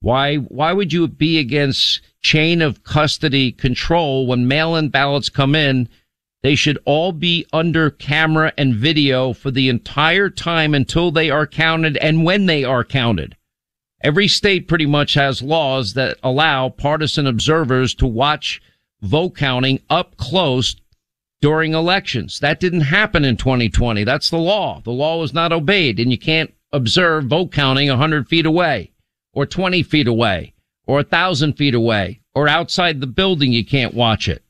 Why, 0.00 0.36
why 0.36 0.72
would 0.72 0.92
you 0.92 1.08
be 1.08 1.38
against 1.38 2.00
chain 2.22 2.62
of 2.62 2.84
custody 2.84 3.52
control 3.52 4.26
when 4.26 4.48
mail-in 4.48 4.88
ballots 4.88 5.28
come 5.28 5.54
in? 5.54 5.88
They 6.42 6.54
should 6.54 6.78
all 6.84 7.12
be 7.12 7.44
under 7.52 7.90
camera 7.90 8.52
and 8.56 8.74
video 8.74 9.32
for 9.32 9.50
the 9.50 9.68
entire 9.68 10.30
time 10.30 10.74
until 10.74 11.10
they 11.10 11.28
are 11.28 11.46
counted 11.46 11.96
and 11.96 12.24
when 12.24 12.46
they 12.46 12.62
are 12.62 12.84
counted. 12.84 13.36
Every 14.02 14.28
state 14.28 14.68
pretty 14.68 14.86
much 14.86 15.14
has 15.14 15.42
laws 15.42 15.94
that 15.94 16.18
allow 16.22 16.68
partisan 16.68 17.26
observers 17.26 17.94
to 17.96 18.06
watch 18.06 18.62
vote 19.02 19.36
counting 19.36 19.80
up 19.90 20.16
close 20.16 20.76
during 21.40 21.74
elections. 21.74 22.40
That 22.40 22.60
didn't 22.60 22.82
happen 22.82 23.24
in 23.24 23.36
2020. 23.36 24.04
That's 24.04 24.30
the 24.30 24.38
law. 24.38 24.80
The 24.84 24.90
law 24.90 25.18
was 25.18 25.34
not 25.34 25.52
obeyed 25.52 26.00
and 26.00 26.10
you 26.10 26.18
can't 26.18 26.52
observe 26.72 27.26
vote 27.26 27.52
counting 27.52 27.88
100 27.88 28.28
feet 28.28 28.46
away 28.46 28.92
or 29.32 29.46
20 29.46 29.82
feet 29.82 30.06
away 30.06 30.54
or 30.86 31.00
a 31.00 31.04
thousand 31.04 31.54
feet 31.54 31.74
away 31.74 32.20
or 32.34 32.48
outside 32.48 33.00
the 33.00 33.06
building. 33.06 33.52
You 33.52 33.64
can't 33.64 33.94
watch 33.94 34.28
it. 34.28 34.42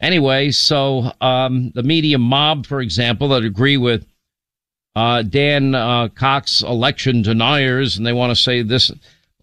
Anyway, 0.00 0.50
so, 0.50 1.12
um, 1.20 1.72
the 1.74 1.82
media 1.82 2.18
mob, 2.18 2.66
for 2.66 2.80
example, 2.80 3.28
that 3.28 3.42
agree 3.42 3.76
with, 3.76 4.06
uh, 4.94 5.22
Dan, 5.22 5.74
uh, 5.74 6.08
Cox 6.08 6.62
election 6.62 7.22
deniers 7.22 7.96
and 7.96 8.06
they 8.06 8.12
want 8.12 8.30
to 8.30 8.36
say 8.36 8.62
this, 8.62 8.92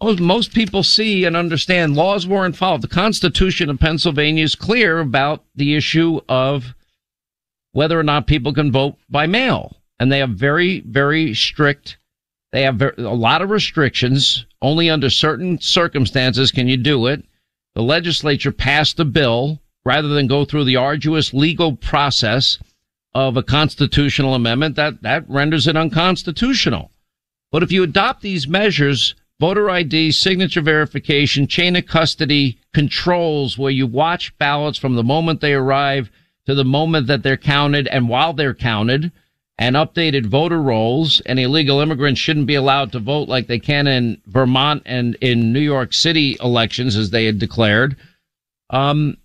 most, 0.02 0.54
people 0.54 0.84
see 0.84 1.26
and 1.26 1.38
understand 1.38 1.96
laws 1.96 2.28
weren't 2.28 2.58
followed. 2.58 2.82
The 2.82 2.88
Constitution 2.88 3.70
of 3.70 3.80
Pennsylvania 3.80 4.44
is 4.44 4.56
clear 4.56 5.00
about 5.00 5.44
the 5.56 5.76
issue 5.76 6.20
of 6.28 6.76
whether 7.72 8.00
or 8.00 8.04
not 8.04 8.28
people 8.28 8.54
can 8.54 8.72
vote 8.72 8.98
by 9.10 9.26
mail. 9.28 9.78
And 10.00 10.12
they 10.12 10.20
have 10.20 10.32
very, 10.32 10.82
very 10.82 11.34
strict, 11.34 11.98
they 12.52 12.64
have 12.64 12.82
a 12.82 12.94
lot 13.02 13.42
of 13.42 13.50
restrictions. 13.50 14.46
Only 14.62 14.90
under 14.90 15.10
certain 15.10 15.60
circumstances 15.60 16.52
can 16.52 16.68
you 16.68 16.78
do 16.78 17.08
it. 17.08 17.24
The 17.76 17.84
legislature 17.84 18.52
passed 18.52 19.00
a 19.00 19.06
bill 19.06 19.62
rather 19.84 20.08
than 20.08 20.28
go 20.28 20.46
through 20.46 20.64
the 20.64 20.78
arduous 20.78 21.34
legal 21.34 21.76
process 21.76 22.58
of 23.14 23.38
a 23.38 23.44
constitutional 23.44 24.36
amendment 24.36 24.76
that, 24.76 25.02
that 25.04 25.30
renders 25.30 25.68
it 25.68 25.78
unconstitutional. 25.78 26.92
But 27.52 27.64
if 27.64 27.72
you 27.72 27.84
adopt 27.84 28.22
these 28.22 28.48
measures, 28.48 29.16
voter 29.40 29.70
ID, 29.70 30.12
signature 30.12 30.62
verification, 30.62 31.48
chain 31.48 31.76
of 31.76 31.86
custody 31.86 32.60
controls 32.74 33.58
where 33.58 33.72
you 33.72 33.88
watch 33.88 34.38
ballots 34.38 34.78
from 34.78 34.96
the 34.96 35.04
moment 35.04 35.42
they 35.42 35.54
arrive 35.54 36.10
to 36.46 36.56
the 36.56 36.66
moment 36.66 37.08
that 37.08 37.24
they're 37.24 37.38
counted 37.38 37.88
and 37.88 38.08
while 38.08 38.34
they're 38.34 38.54
counted 38.54 39.12
and 39.58 39.76
updated 39.76 40.26
voter 40.26 40.62
rolls 40.62 41.22
and 41.22 41.40
illegal 41.40 41.80
immigrants 41.80 42.20
shouldn't 42.20 42.46
be 42.46 42.56
allowed 42.56 42.92
to 42.92 43.00
vote 43.00 43.30
like 43.30 43.48
they 43.48 43.60
can 43.60 43.88
in 43.88 44.22
Vermont 44.28 44.84
and 44.86 45.16
in 45.22 45.54
New 45.54 45.62
York 45.62 45.94
City 45.94 46.38
elections 46.42 46.96
as 46.96 47.10
they 47.10 47.26
had 47.26 47.40
declared. 47.40 47.96
Um, 48.70 49.18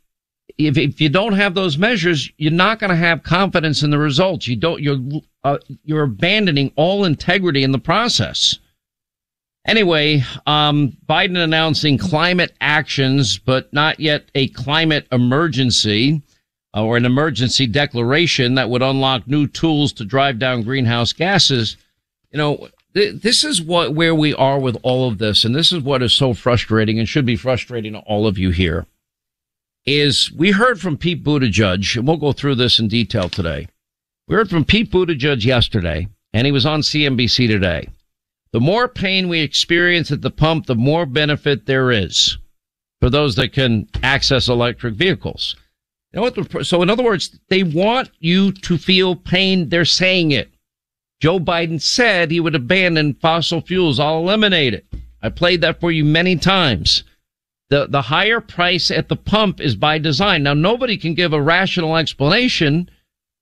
if, 0.57 0.77
if 0.77 1.01
you 1.01 1.09
don't 1.09 1.33
have 1.33 1.55
those 1.55 1.79
measures, 1.79 2.31
you're 2.37 2.53
not 2.53 2.79
going 2.79 2.91
to 2.91 2.97
have 2.97 3.23
confidence 3.23 3.83
in 3.83 3.91
the 3.91 3.99
results. 3.99 4.47
You 4.47 4.57
don't, 4.57 4.81
you're, 4.81 4.99
uh, 5.43 5.59
you're 5.85 6.05
abandoning 6.05 6.73
all 6.77 7.05
integrity 7.05 7.65
in 7.65 7.73
the 7.73 7.79
process. 7.79 8.59
Anyway, 9.67 10.25
um, 10.47 10.97
Biden 11.09 11.37
announcing 11.37 11.99
climate 11.99 12.53
actions, 12.61 13.39
but 13.39 13.73
not 13.73 14.01
yet 14.01 14.31
a 14.35 14.49
climate 14.49 15.07
emergency 15.13 16.23
uh, 16.75 16.85
or 16.85 16.97
an 16.97 17.05
emergency 17.05 17.67
declaration 17.67 18.55
that 18.55 18.71
would 18.71 18.83
unlock 18.83 19.27
new 19.27 19.47
tools 19.47 19.93
to 19.93 20.05
drive 20.05 20.39
down 20.39 20.63
greenhouse 20.63 21.13
gases. 21.13 21.77
You 22.31 22.39
know, 22.39 22.69
th- 22.95 23.21
this 23.21 23.45
is 23.45 23.61
what 23.61 23.95
where 23.95 24.15
we 24.15 24.33
are 24.35 24.59
with 24.59 24.79
all 24.83 25.09
of 25.09 25.19
this, 25.19 25.45
and 25.45 25.55
this 25.55 25.73
is 25.73 25.83
what 25.83 26.03
is 26.03 26.13
so 26.15 26.33
frustrating 26.33 26.99
and 26.99 27.09
should 27.09 27.27
be 27.27 27.37
frustrating 27.37 27.93
to 27.93 27.99
all 28.01 28.27
of 28.27 28.39
you 28.39 28.51
here. 28.51 28.87
Is 29.85 30.33
we 30.33 30.53
heard 30.53 30.81
from 30.81 30.97
Pete 30.97 31.23
Buttigieg, 31.23 31.97
and 31.97 32.07
we'll 32.07 32.17
go 32.17 32.33
through 32.33 32.55
this 32.55 32.79
in 32.79 32.89
detail 32.89 33.29
today. 33.29 33.67
We 34.27 34.37
heard 34.37 34.49
from 34.49 34.65
Pete 34.65 34.91
Buttigieg 34.91 35.45
yesterday, 35.45 36.09
and 36.33 36.47
he 36.47 36.53
was 36.53 36.65
on 36.65 36.81
CNBC 36.81 37.49
today. 37.49 37.89
The 38.53 38.61
more 38.61 38.89
pain 38.89 39.29
we 39.29 39.41
experience 39.41 40.11
at 40.11 40.23
the 40.23 40.31
pump, 40.31 40.67
the 40.67 40.75
more 40.75 41.07
benefit 41.07 41.67
there 41.67 41.91
is 41.91 42.37
for 43.01 43.09
those 43.09 43.37
that 43.37 43.53
can 43.53 43.89
access 44.03 44.49
electric 44.49 44.95
vehicles. 44.95 45.57
You 46.13 46.21
know 46.21 46.31
what? 46.31 46.67
So 46.67 46.83
in 46.83 46.91
other 46.91 47.05
words, 47.05 47.39
they 47.49 47.63
want 47.63 48.11
you 48.19 48.53
to 48.53 48.77
feel 48.77 49.15
pain. 49.15 49.69
They're 49.69 49.85
saying 49.85 50.33
it. 50.33 50.53
Joe 51.21 51.39
Biden 51.39 51.81
said 51.81 52.31
he 52.31 52.41
would 52.41 52.55
abandon 52.55 53.15
fossil 53.15 53.61
fuels. 53.61 54.01
I'll 54.01 54.19
eliminate 54.19 54.75
it. 54.75 54.87
I 55.23 55.29
played 55.29 55.61
that 55.61 55.81
for 55.81 55.93
you 55.93 56.05
many 56.05 56.37
times. 56.37 57.05
The, 57.69 57.87
the 57.87 58.03
higher 58.03 58.41
price 58.41 58.91
at 58.91 59.09
the 59.09 59.17
pump 59.17 59.61
is 59.61 59.77
by 59.77 59.99
design. 59.99 60.43
Now, 60.43 60.55
nobody 60.55 60.97
can 60.97 61.15
give 61.15 61.33
a 61.33 61.41
rational 61.41 61.97
explanation 61.97 62.91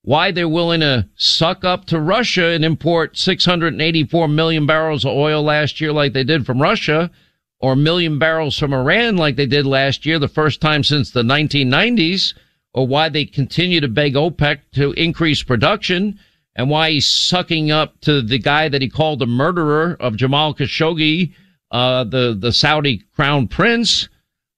why 0.02 0.30
they're 0.30 0.48
willing 0.48 0.80
to 0.80 1.08
suck 1.16 1.64
up 1.64 1.84
to 1.86 2.00
Russia 2.00 2.46
and 2.46 2.64
import 2.64 3.16
684 3.16 4.28
million 4.28 4.66
barrels 4.66 5.04
of 5.04 5.12
oil 5.12 5.42
last 5.42 5.80
year 5.80 5.92
like 5.92 6.12
they 6.12 6.24
did 6.24 6.46
from 6.46 6.62
Russia 6.62 7.10
or 7.60 7.72
a 7.72 7.76
million 7.76 8.18
barrels 8.18 8.56
from 8.56 8.72
Iran 8.72 9.16
like 9.16 9.36
they 9.36 9.46
did 9.46 9.66
last 9.66 10.06
year, 10.06 10.18
the 10.18 10.28
first 10.28 10.60
time 10.60 10.84
since 10.84 11.10
the 11.10 11.22
1990s, 11.22 12.34
or 12.72 12.86
why 12.86 13.08
they 13.08 13.24
continue 13.24 13.80
to 13.80 13.88
beg 13.88 14.14
OPEC 14.14 14.60
to 14.74 14.92
increase 14.92 15.42
production 15.42 16.18
and 16.54 16.70
why 16.70 16.90
he's 16.90 17.10
sucking 17.10 17.70
up 17.70 18.00
to 18.02 18.22
the 18.22 18.38
guy 18.38 18.68
that 18.68 18.82
he 18.82 18.88
called 18.88 19.18
the 19.18 19.26
murderer 19.26 19.96
of 20.00 20.16
Jamal 20.16 20.54
Khashoggi, 20.54 21.32
uh, 21.70 22.04
the, 22.04 22.36
the 22.38 22.52
Saudi 22.52 23.02
crown 23.14 23.48
prince, 23.48 24.08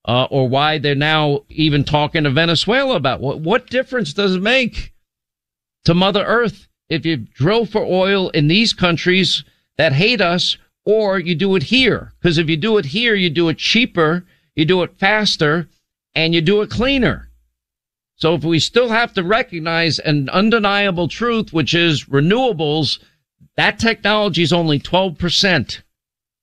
uh, 0.07 0.25
or 0.31 0.49
why 0.49 0.79
they're 0.79 0.95
now 0.95 1.41
even 1.49 1.85
talking 1.85 2.25
to 2.25 2.31
Venezuela 2.31 2.97
about 2.97 3.21
what, 3.21 3.41
what 3.41 3.69
difference 3.69 4.13
does 4.13 4.35
it 4.35 4.43
make 4.43 4.93
to 5.85 5.95
Mother 5.95 6.25
Earth 6.25 6.69
if 6.89 7.07
you 7.07 7.17
drill 7.17 7.67
for 7.67 7.85
oil 7.85 8.31
in 8.31 8.49
these 8.49 8.73
countries 8.73 9.45
that 9.79 9.93
hate 9.93 10.21
us 10.21 10.57
or 10.85 11.19
you 11.19 11.35
do 11.35 11.57
it 11.57 11.65
here? 11.65 12.13
Because 12.21 12.39
if 12.39 12.49
you 12.49 12.57
do 12.57 12.79
it 12.79 12.87
here, 12.87 13.15
you 13.15 13.31
do 13.31 13.49
it 13.49 13.59
cheaper, 13.59 14.25
you 14.55 14.65
do 14.65 14.83
it 14.83 14.99
faster, 14.99 15.69
and 16.15 16.35
you 16.35 16.41
do 16.41 16.63
it 16.63 16.71
cleaner. 16.71 17.31
So 18.17 18.35
if 18.35 18.45
we 18.45 18.59
still 18.59 18.91
have 18.91 19.15
to 19.15 19.23
recognize 19.23 19.99
an 19.99 20.29
undeniable 20.29 21.09
truth, 21.09 21.53
which 21.53 21.73
is 21.73 22.05
renewables, 22.05 22.99
that 23.57 23.79
technology 23.79 24.43
is 24.43 24.53
only 24.53 24.79
12%. 24.79 25.81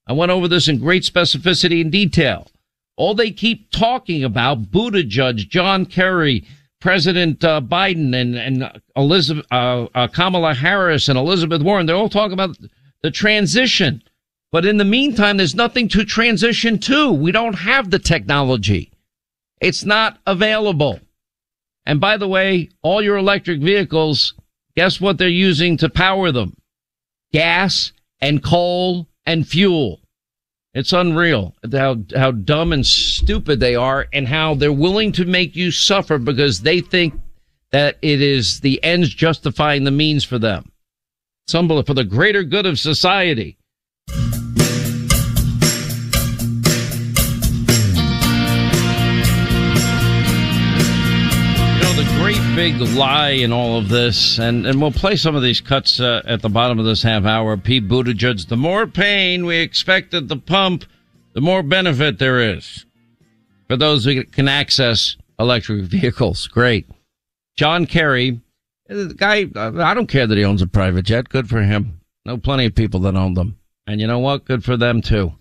I 0.06 0.12
went 0.12 0.32
over 0.32 0.48
this 0.48 0.68
in 0.68 0.78
great 0.78 1.04
specificity 1.04 1.80
and 1.80 1.92
detail. 1.92 2.48
All 2.96 3.14
they 3.14 3.30
keep 3.30 3.70
talking 3.70 4.24
about, 4.24 4.72
Buttigieg, 4.72 5.48
John 5.48 5.86
Kerry, 5.86 6.44
President 6.80 7.42
uh, 7.44 7.60
Biden, 7.60 8.14
and, 8.14 8.36
and 8.36 8.80
Elizabeth, 8.94 9.44
uh, 9.50 9.86
uh, 9.94 10.06
Kamala 10.08 10.54
Harris, 10.54 11.08
and 11.08 11.18
Elizabeth 11.18 11.62
Warren, 11.62 11.86
they're 11.86 11.96
all 11.96 12.08
talking 12.08 12.32
about 12.32 12.56
the 13.02 13.10
transition. 13.10 14.02
But 14.52 14.64
in 14.64 14.76
the 14.76 14.84
meantime, 14.84 15.36
there's 15.36 15.54
nothing 15.54 15.88
to 15.88 16.04
transition 16.04 16.78
to. 16.80 17.12
We 17.12 17.32
don't 17.32 17.54
have 17.54 17.90
the 17.90 17.98
technology. 17.98 18.92
It's 19.60 19.84
not 19.84 20.18
available. 20.26 21.00
And 21.84 22.00
by 22.00 22.16
the 22.16 22.28
way, 22.28 22.70
all 22.82 23.02
your 23.02 23.16
electric 23.16 23.60
vehicles, 23.60 24.34
guess 24.76 25.00
what 25.00 25.18
they're 25.18 25.28
using 25.28 25.76
to 25.78 25.88
power 25.88 26.30
them? 26.30 26.56
Gas 27.32 27.92
and 28.20 28.42
coal 28.42 29.08
and 29.26 29.46
fuel. 29.46 30.00
It's 30.78 30.92
unreal 30.92 31.56
how, 31.72 31.96
how 32.14 32.30
dumb 32.30 32.72
and 32.72 32.86
stupid 32.86 33.58
they 33.58 33.74
are 33.74 34.06
and 34.12 34.28
how 34.28 34.54
they're 34.54 34.72
willing 34.72 35.10
to 35.12 35.24
make 35.24 35.56
you 35.56 35.72
suffer 35.72 36.18
because 36.18 36.60
they 36.60 36.80
think 36.80 37.14
that 37.72 37.98
it 38.00 38.22
is 38.22 38.60
the 38.60 38.82
ends 38.84 39.12
justifying 39.12 39.82
the 39.82 39.90
means 39.90 40.22
for 40.22 40.38
them. 40.38 40.70
It's 41.44 41.54
unbelievable 41.56 41.84
for 41.84 41.94
the 41.94 42.04
greater 42.04 42.44
good 42.44 42.64
of 42.64 42.78
society. 42.78 43.58
Great 52.28 52.54
big 52.54 52.78
lie 52.94 53.30
in 53.30 53.54
all 53.54 53.78
of 53.78 53.88
this, 53.88 54.38
and, 54.38 54.66
and 54.66 54.78
we'll 54.78 54.92
play 54.92 55.16
some 55.16 55.34
of 55.34 55.40
these 55.40 55.62
cuts 55.62 55.98
uh, 55.98 56.20
at 56.26 56.42
the 56.42 56.48
bottom 56.50 56.78
of 56.78 56.84
this 56.84 57.02
half 57.02 57.24
hour. 57.24 57.56
Pete 57.56 57.88
Buttigieg, 57.88 58.46
the 58.48 58.56
more 58.56 58.86
pain 58.86 59.46
we 59.46 59.56
expect 59.56 60.12
at 60.12 60.28
the 60.28 60.36
pump, 60.36 60.84
the 61.32 61.40
more 61.40 61.62
benefit 61.62 62.18
there 62.18 62.38
is 62.38 62.84
for 63.66 63.78
those 63.78 64.04
who 64.04 64.22
can 64.24 64.46
access 64.46 65.16
electric 65.38 65.84
vehicles. 65.84 66.46
Great. 66.48 66.86
John 67.56 67.86
Kerry, 67.86 68.42
the 68.88 69.14
guy, 69.16 69.46
I 69.56 69.94
don't 69.94 70.06
care 70.06 70.26
that 70.26 70.36
he 70.36 70.44
owns 70.44 70.60
a 70.60 70.66
private 70.66 71.06
jet. 71.06 71.30
Good 71.30 71.48
for 71.48 71.62
him. 71.62 71.98
Know 72.26 72.36
plenty 72.36 72.66
of 72.66 72.74
people 72.74 73.00
that 73.00 73.16
own 73.16 73.32
them. 73.32 73.56
And 73.86 74.02
you 74.02 74.06
know 74.06 74.18
what? 74.18 74.44
Good 74.44 74.62
for 74.62 74.76
them 74.76 75.00
too. 75.00 75.32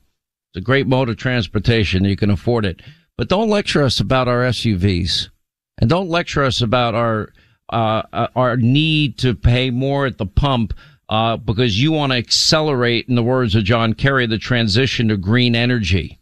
It's 0.54 0.62
a 0.62 0.66
great 0.66 0.88
mode 0.88 1.10
of 1.10 1.18
transportation. 1.18 2.06
You 2.06 2.16
can 2.16 2.30
afford 2.30 2.66
it. 2.66 2.82
But 3.18 3.28
don't 3.28 3.50
lecture 3.50 3.84
us 3.84 4.00
about 4.00 4.30
our 4.30 4.44
SUVs. 4.44 5.32
And 5.78 5.90
don't 5.90 6.10
lecture 6.10 6.44
us 6.44 6.62
about 6.62 6.96
our 6.96 7.30
uh, 7.70 8.04
uh, 8.14 8.28
our 8.36 8.58
need 8.58 9.18
to 9.20 9.36
pay 9.36 9.70
more 9.70 10.06
at 10.06 10.18
the 10.18 10.26
pump 10.26 10.74
uh, 11.10 11.38
because 11.38 11.82
you 11.82 11.92
want 11.92 12.12
to 12.12 12.18
accelerate, 12.18 13.08
in 13.08 13.16
the 13.16 13.24
words 13.24 13.56
of 13.56 13.64
John 13.64 13.94
Kerry, 13.94 14.26
the 14.26 14.38
transition 14.38 15.10
to 15.10 15.18
green 15.18 15.56
energy. 15.56 16.20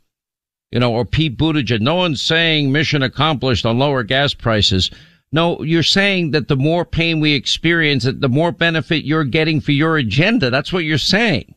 You 0.71 0.79
know, 0.79 0.91
or 0.91 1.05
Pete 1.05 1.37
Buttigieg. 1.37 1.79
No 1.79 1.95
one's 1.95 2.21
saying 2.21 2.71
mission 2.71 3.01
accomplished 3.01 3.65
on 3.65 3.79
lower 3.79 4.03
gas 4.03 4.33
prices. 4.33 4.91
No, 5.31 5.61
you're 5.63 5.83
saying 5.83 6.31
that 6.31 6.47
the 6.47 6.55
more 6.55 6.83
pain 6.83 7.19
we 7.19 7.33
experience, 7.33 8.03
that 8.03 8.21
the 8.21 8.29
more 8.29 8.51
benefit 8.51 9.05
you're 9.05 9.23
getting 9.23 9.61
for 9.61 9.71
your 9.71 9.97
agenda. 9.97 10.49
That's 10.49 10.73
what 10.73 10.83
you're 10.83 10.97
saying. 10.97 11.55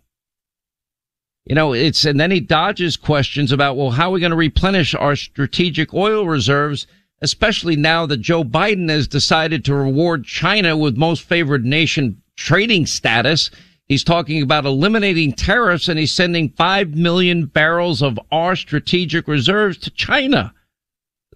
You 1.46 1.54
know, 1.54 1.72
it's, 1.72 2.04
and 2.04 2.20
then 2.20 2.30
he 2.30 2.40
dodges 2.40 2.96
questions 2.96 3.52
about, 3.52 3.76
well, 3.76 3.90
how 3.90 4.10
are 4.10 4.12
we 4.12 4.20
going 4.20 4.30
to 4.30 4.36
replenish 4.36 4.94
our 4.94 5.16
strategic 5.16 5.94
oil 5.94 6.26
reserves? 6.26 6.86
Especially 7.20 7.76
now 7.76 8.06
that 8.06 8.18
Joe 8.18 8.44
Biden 8.44 8.88
has 8.88 9.08
decided 9.08 9.64
to 9.64 9.74
reward 9.74 10.24
China 10.24 10.76
with 10.76 10.96
most 10.96 11.22
favored 11.22 11.64
nation 11.64 12.22
trading 12.36 12.86
status. 12.86 13.50
He's 13.86 14.04
talking 14.04 14.42
about 14.42 14.66
eliminating 14.66 15.32
tariffs 15.32 15.88
and 15.88 15.98
he's 15.98 16.12
sending 16.12 16.50
5 16.50 16.94
million 16.94 17.46
barrels 17.46 18.02
of 18.02 18.18
our 18.30 18.54
strategic 18.54 19.26
reserves 19.26 19.78
to 19.78 19.90
China. 19.90 20.54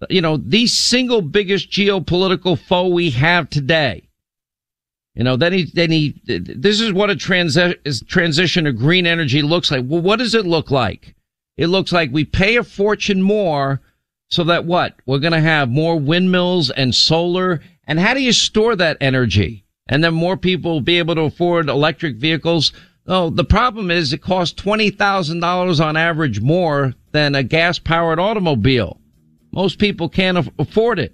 You 0.09 0.21
know, 0.21 0.37
the 0.37 0.67
single 0.67 1.21
biggest 1.21 1.71
geopolitical 1.71 2.57
foe 2.57 2.87
we 2.87 3.09
have 3.11 3.49
today. 3.49 4.07
You 5.15 5.23
know, 5.23 5.35
then 5.35 5.53
he, 5.53 5.65
then 5.73 5.91
he, 5.91 6.19
this 6.25 6.81
is 6.81 6.91
what 6.91 7.11
a 7.11 7.15
transi- 7.15 8.07
transition 8.07 8.65
to 8.65 8.71
green 8.71 9.05
energy 9.05 9.41
looks 9.41 9.69
like. 9.69 9.85
Well, 9.85 10.01
what 10.01 10.19
does 10.19 10.33
it 10.33 10.45
look 10.45 10.71
like? 10.71 11.15
It 11.55 11.67
looks 11.67 11.91
like 11.91 12.11
we 12.11 12.25
pay 12.25 12.55
a 12.55 12.63
fortune 12.63 13.21
more 13.21 13.81
so 14.33 14.43
that 14.45 14.65
what? 14.65 14.95
We're 15.05 15.19
going 15.19 15.33
to 15.33 15.39
have 15.39 15.69
more 15.69 15.99
windmills 15.99 16.71
and 16.71 16.95
solar. 16.95 17.61
And 17.85 17.99
how 17.99 18.15
do 18.15 18.19
you 18.19 18.33
store 18.33 18.75
that 18.75 18.97
energy? 18.99 19.63
And 19.87 20.03
then 20.03 20.15
more 20.15 20.37
people 20.37 20.71
will 20.71 20.81
be 20.81 20.97
able 20.97 21.13
to 21.13 21.21
afford 21.21 21.69
electric 21.69 22.15
vehicles. 22.15 22.73
Oh, 23.05 23.29
the 23.29 23.43
problem 23.43 23.91
is 23.91 24.11
it 24.11 24.23
costs 24.23 24.59
$20,000 24.59 25.85
on 25.85 25.95
average 25.95 26.41
more 26.41 26.95
than 27.11 27.35
a 27.35 27.43
gas 27.43 27.77
powered 27.77 28.17
automobile. 28.17 28.99
Most 29.51 29.77
people 29.77 30.09
can't 30.09 30.49
afford 30.57 30.97
it. 30.97 31.13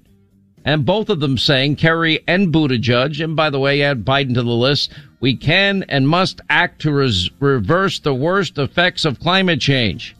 And 0.63 0.86
both 0.86 1.10
of 1.10 1.19
them 1.19 1.38
saying, 1.38 1.75
Kerry 1.75 2.21
and 2.25 2.53
Buttigieg, 2.53 3.21
and 3.21 3.36
by 3.36 3.49
the 3.49 3.60
way, 3.60 3.82
add 3.82 4.05
Biden 4.05 4.34
to 4.36 4.43
the 4.43 4.49
list, 4.49 4.93
we 5.19 5.36
can 5.36 5.84
and 5.89 6.08
must 6.08 6.39
act 6.49 6.82
to 6.84 6.93
res- 6.93 7.29
reverse 7.41 7.99
the 7.99 8.13
worst 8.13 8.58
effects 8.58 9.03
of 9.03 9.19
climate 9.19 9.60
change. 9.60 10.15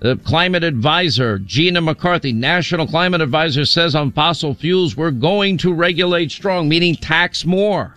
The 0.00 0.16
climate 0.16 0.62
advisor, 0.62 1.38
Gina 1.38 1.80
McCarthy, 1.80 2.32
national 2.32 2.86
climate 2.86 3.22
advisor 3.22 3.64
says 3.64 3.94
on 3.94 4.12
fossil 4.12 4.54
fuels, 4.54 4.96
we're 4.96 5.10
going 5.10 5.56
to 5.58 5.72
regulate 5.72 6.30
strong, 6.30 6.68
meaning 6.68 6.94
tax 6.94 7.46
more. 7.46 7.96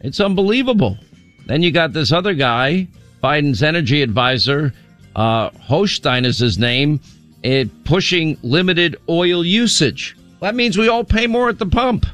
It's 0.00 0.18
unbelievable. 0.18 0.98
Then 1.46 1.62
you 1.62 1.70
got 1.70 1.92
this 1.92 2.10
other 2.10 2.34
guy, 2.34 2.88
Biden's 3.22 3.62
energy 3.62 4.02
advisor, 4.02 4.72
uh, 5.14 5.50
Hochstein 5.50 6.24
is 6.24 6.38
his 6.38 6.58
name, 6.58 7.00
it 7.44 7.84
pushing 7.84 8.36
limited 8.42 8.96
oil 9.08 9.44
usage. 9.44 10.16
That 10.40 10.56
means 10.56 10.76
we 10.76 10.88
all 10.88 11.04
pay 11.04 11.28
more 11.28 11.48
at 11.48 11.58
the 11.60 11.66
pump. 11.66 12.06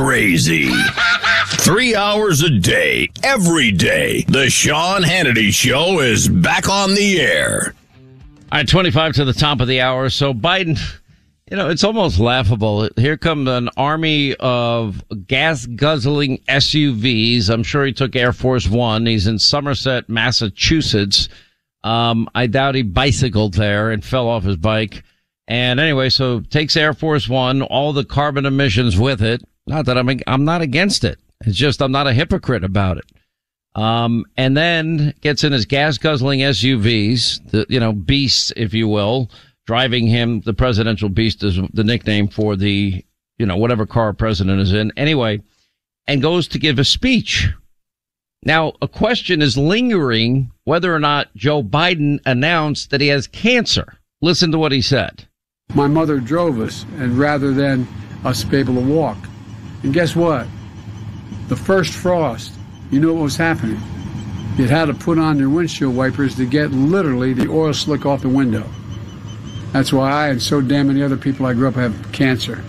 Crazy. 0.00 0.70
Three 1.58 1.94
hours 1.94 2.42
a 2.42 2.48
day, 2.48 3.10
every 3.22 3.70
day. 3.70 4.22
The 4.28 4.48
Sean 4.48 5.02
Hannity 5.02 5.52
Show 5.52 6.00
is 6.00 6.26
back 6.26 6.70
on 6.70 6.94
the 6.94 7.20
air. 7.20 7.74
All 8.50 8.60
right, 8.60 8.66
25 8.66 9.12
to 9.16 9.26
the 9.26 9.34
top 9.34 9.60
of 9.60 9.68
the 9.68 9.82
hour. 9.82 10.08
So 10.08 10.32
Biden, 10.32 10.80
you 11.50 11.56
know, 11.58 11.68
it's 11.68 11.84
almost 11.84 12.18
laughable. 12.18 12.88
Here 12.96 13.18
comes 13.18 13.46
an 13.46 13.68
army 13.76 14.34
of 14.36 15.04
gas 15.26 15.66
guzzling 15.66 16.38
SUVs. 16.48 17.50
I'm 17.50 17.62
sure 17.62 17.84
he 17.84 17.92
took 17.92 18.16
Air 18.16 18.32
Force 18.32 18.68
One. 18.68 19.04
He's 19.04 19.26
in 19.26 19.38
Somerset, 19.38 20.08
Massachusetts. 20.08 21.28
Um, 21.84 22.26
I 22.34 22.46
doubt 22.46 22.74
he 22.74 22.82
bicycled 22.82 23.52
there 23.52 23.90
and 23.90 24.02
fell 24.02 24.28
off 24.28 24.44
his 24.44 24.56
bike. 24.56 25.02
And 25.46 25.78
anyway, 25.78 26.08
so 26.08 26.40
takes 26.40 26.74
Air 26.74 26.94
Force 26.94 27.28
One, 27.28 27.60
all 27.60 27.92
the 27.92 28.04
carbon 28.04 28.46
emissions 28.46 28.98
with 28.98 29.20
it. 29.20 29.42
Not 29.70 29.86
that 29.86 29.96
I'm, 29.96 30.10
I'm 30.26 30.44
not 30.44 30.62
against 30.62 31.04
it. 31.04 31.20
It's 31.42 31.56
just 31.56 31.80
I'm 31.80 31.92
not 31.92 32.08
a 32.08 32.12
hypocrite 32.12 32.64
about 32.64 32.98
it. 32.98 33.04
Um, 33.80 34.24
and 34.36 34.56
then 34.56 35.14
gets 35.20 35.44
in 35.44 35.52
his 35.52 35.64
gas 35.64 35.96
guzzling 35.96 36.40
SUVs, 36.40 37.50
the, 37.52 37.66
you 37.68 37.78
know, 37.78 37.92
beasts, 37.92 38.52
if 38.56 38.74
you 38.74 38.88
will, 38.88 39.30
driving 39.68 40.08
him. 40.08 40.40
The 40.40 40.54
presidential 40.54 41.08
beast 41.08 41.44
is 41.44 41.56
the 41.72 41.84
nickname 41.84 42.26
for 42.26 42.56
the, 42.56 43.04
you 43.38 43.46
know, 43.46 43.56
whatever 43.56 43.86
car 43.86 44.12
president 44.12 44.60
is 44.60 44.72
in. 44.72 44.92
Anyway, 44.96 45.40
and 46.08 46.20
goes 46.20 46.48
to 46.48 46.58
give 46.58 46.80
a 46.80 46.84
speech. 46.84 47.48
Now, 48.42 48.72
a 48.82 48.88
question 48.88 49.40
is 49.40 49.56
lingering 49.56 50.50
whether 50.64 50.92
or 50.92 50.98
not 50.98 51.32
Joe 51.36 51.62
Biden 51.62 52.18
announced 52.26 52.90
that 52.90 53.00
he 53.00 53.06
has 53.06 53.28
cancer. 53.28 54.00
Listen 54.20 54.50
to 54.50 54.58
what 54.58 54.72
he 54.72 54.82
said. 54.82 55.28
My 55.74 55.86
mother 55.86 56.18
drove 56.18 56.58
us, 56.58 56.84
and 56.96 57.16
rather 57.16 57.52
than 57.52 57.86
us 58.24 58.42
be 58.42 58.56
able 58.56 58.74
to 58.74 58.80
walk. 58.80 59.16
And 59.82 59.92
guess 59.94 60.14
what? 60.14 60.46
The 61.48 61.56
first 61.56 61.92
frost, 61.94 62.52
you 62.90 63.00
know 63.00 63.12
what 63.14 63.22
was 63.22 63.36
happening? 63.36 63.80
You 64.56 64.66
had 64.68 64.86
to 64.86 64.94
put 64.94 65.18
on 65.18 65.38
your 65.38 65.48
windshield 65.48 65.96
wipers 65.96 66.36
to 66.36 66.46
get 66.46 66.70
literally 66.72 67.32
the 67.32 67.48
oil 67.48 67.72
slick 67.72 68.04
off 68.04 68.22
the 68.22 68.28
window. 68.28 68.68
That's 69.72 69.92
why 69.92 70.10
I 70.10 70.28
and 70.28 70.42
so 70.42 70.60
damn 70.60 70.88
many 70.88 71.02
other 71.02 71.16
people 71.16 71.46
I 71.46 71.54
grew 71.54 71.68
up 71.68 71.74
have 71.74 72.12
cancer. 72.12 72.62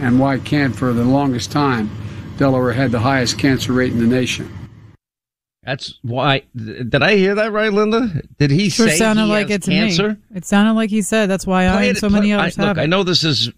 And 0.00 0.20
why 0.20 0.38
can't 0.38 0.74
for 0.76 0.92
the 0.92 1.04
longest 1.04 1.50
time 1.50 1.90
Delaware 2.36 2.72
had 2.72 2.90
the 2.92 2.98
highest 3.00 3.38
cancer 3.38 3.72
rate 3.72 3.92
in 3.92 3.98
the 3.98 4.06
nation. 4.06 4.50
That's 5.62 5.98
why. 6.02 6.42
Did 6.56 7.02
I 7.02 7.16
hear 7.16 7.36
that 7.36 7.52
right, 7.52 7.72
Linda? 7.72 8.22
Did 8.38 8.50
he 8.50 8.68
sure 8.68 8.88
say 8.88 8.96
sounded 8.96 9.26
he 9.26 9.30
like 9.30 9.48
has 9.48 9.56
it 9.58 9.62
to 9.64 9.70
cancer? 9.70 10.08
me. 10.10 10.16
It 10.34 10.44
sounded 10.44 10.72
like 10.72 10.90
he 10.90 11.02
said. 11.02 11.30
That's 11.30 11.46
why 11.46 11.68
I 11.68 11.72
Play 11.72 11.88
and 11.90 11.96
it- 11.96 12.00
so 12.00 12.08
many 12.08 12.32
others 12.32 12.58
I, 12.58 12.62
have 12.66 12.76
look, 12.76 12.82
I 12.82 12.86
know 12.86 13.04
this 13.04 13.22
is 13.22 13.50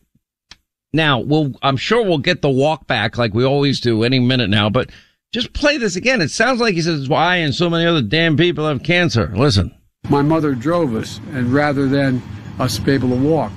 now. 0.95 1.19
We'll. 1.19 1.53
I'm 1.63 1.77
sure 1.77 2.03
we'll 2.03 2.19
get 2.19 2.41
the 2.41 2.51
walk 2.51 2.87
back 2.87 3.19
like 3.19 3.35
we 3.35 3.45
always 3.45 3.81
do 3.81 4.05
any 4.05 4.21
minute 4.21 4.49
now. 4.49 4.71
But 4.71 4.91
just 5.33 5.53
play 5.53 5.77
this 5.77 5.97
again. 5.97 6.23
It 6.23 6.31
sounds 6.31 6.61
like 6.61 6.75
he 6.75 6.83
says, 6.83 7.09
"Why 7.09 7.37
and 7.37 7.55
so 7.55 7.69
many 7.69 7.85
other 7.85 8.03
damn 8.03 8.37
people 8.37 8.67
have 8.67 8.83
cancer." 8.83 9.33
Listen. 9.35 9.75
My 10.09 10.23
mother 10.23 10.55
drove 10.55 10.95
us, 10.95 11.21
and 11.33 11.53
rather 11.53 11.89
than 11.89 12.23
us 12.59 12.79
be 12.79 12.93
able 12.93 13.09
to 13.11 13.17
walk. 13.17 13.53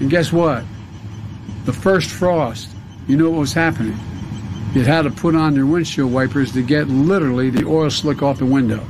And 0.00 0.10
guess 0.10 0.32
what? 0.32 0.64
The 1.64 1.72
first 1.72 2.10
frost, 2.10 2.68
you 3.08 3.16
know 3.16 3.30
what 3.30 3.40
was 3.40 3.52
happening? 3.52 3.98
You 4.74 4.82
had 4.82 5.02
to 5.02 5.10
put 5.10 5.34
on 5.34 5.54
your 5.54 5.66
windshield 5.66 6.12
wipers 6.12 6.52
to 6.52 6.62
get 6.62 6.88
literally 6.88 7.50
the 7.50 7.66
oil 7.66 7.88
slick 7.88 8.22
off 8.22 8.38
the 8.38 8.46
window. 8.46 8.84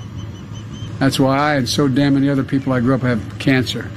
That's 0.99 1.21
why 1.21 1.39
I 1.39 1.55
and 1.57 1.69
so 1.69 1.87
damn 1.87 2.15
many 2.15 2.29
other 2.29 2.43
people 2.43 2.73
I 2.73 2.81
grew 2.81 2.95
up 2.95 3.03
have 3.03 3.39
cancer. 3.39 3.91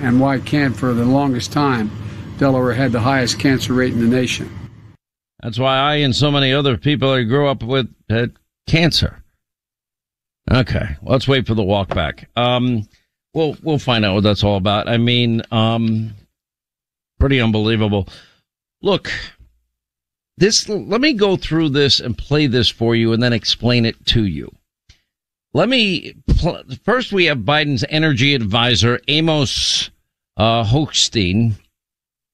And 0.00 0.20
why 0.20 0.38
can't 0.38 0.76
for 0.76 0.92
the 0.92 1.04
longest 1.04 1.52
time 1.52 1.90
Delaware 2.42 2.72
had 2.72 2.90
the 2.90 2.98
highest 2.98 3.38
cancer 3.38 3.72
rate 3.72 3.92
in 3.92 4.00
the 4.00 4.16
nation. 4.16 4.50
That's 5.44 5.60
why 5.60 5.76
I 5.76 5.94
and 5.98 6.12
so 6.12 6.28
many 6.28 6.52
other 6.52 6.76
people 6.76 7.12
I 7.12 7.22
grew 7.22 7.46
up 7.46 7.62
with 7.62 7.88
had 8.10 8.34
cancer. 8.66 9.22
Okay, 10.50 10.96
let's 11.02 11.28
wait 11.28 11.46
for 11.46 11.54
the 11.54 11.62
walk 11.62 11.94
back. 11.94 12.28
Um, 12.34 12.88
we'll 13.32 13.56
we'll 13.62 13.78
find 13.78 14.04
out 14.04 14.14
what 14.14 14.24
that's 14.24 14.42
all 14.42 14.56
about. 14.56 14.88
I 14.88 14.96
mean, 14.96 15.42
um, 15.52 16.16
pretty 17.20 17.40
unbelievable. 17.40 18.08
Look, 18.82 19.12
this. 20.36 20.68
Let 20.68 21.00
me 21.00 21.12
go 21.12 21.36
through 21.36 21.68
this 21.68 22.00
and 22.00 22.18
play 22.18 22.48
this 22.48 22.68
for 22.68 22.96
you, 22.96 23.12
and 23.12 23.22
then 23.22 23.32
explain 23.32 23.86
it 23.86 24.04
to 24.06 24.24
you. 24.24 24.50
Let 25.54 25.68
me 25.68 26.16
pl- 26.26 26.64
first. 26.82 27.12
We 27.12 27.26
have 27.26 27.38
Biden's 27.38 27.84
energy 27.88 28.34
advisor 28.34 28.98
Amos 29.06 29.90
uh, 30.36 30.64
Hochstein, 30.64 31.54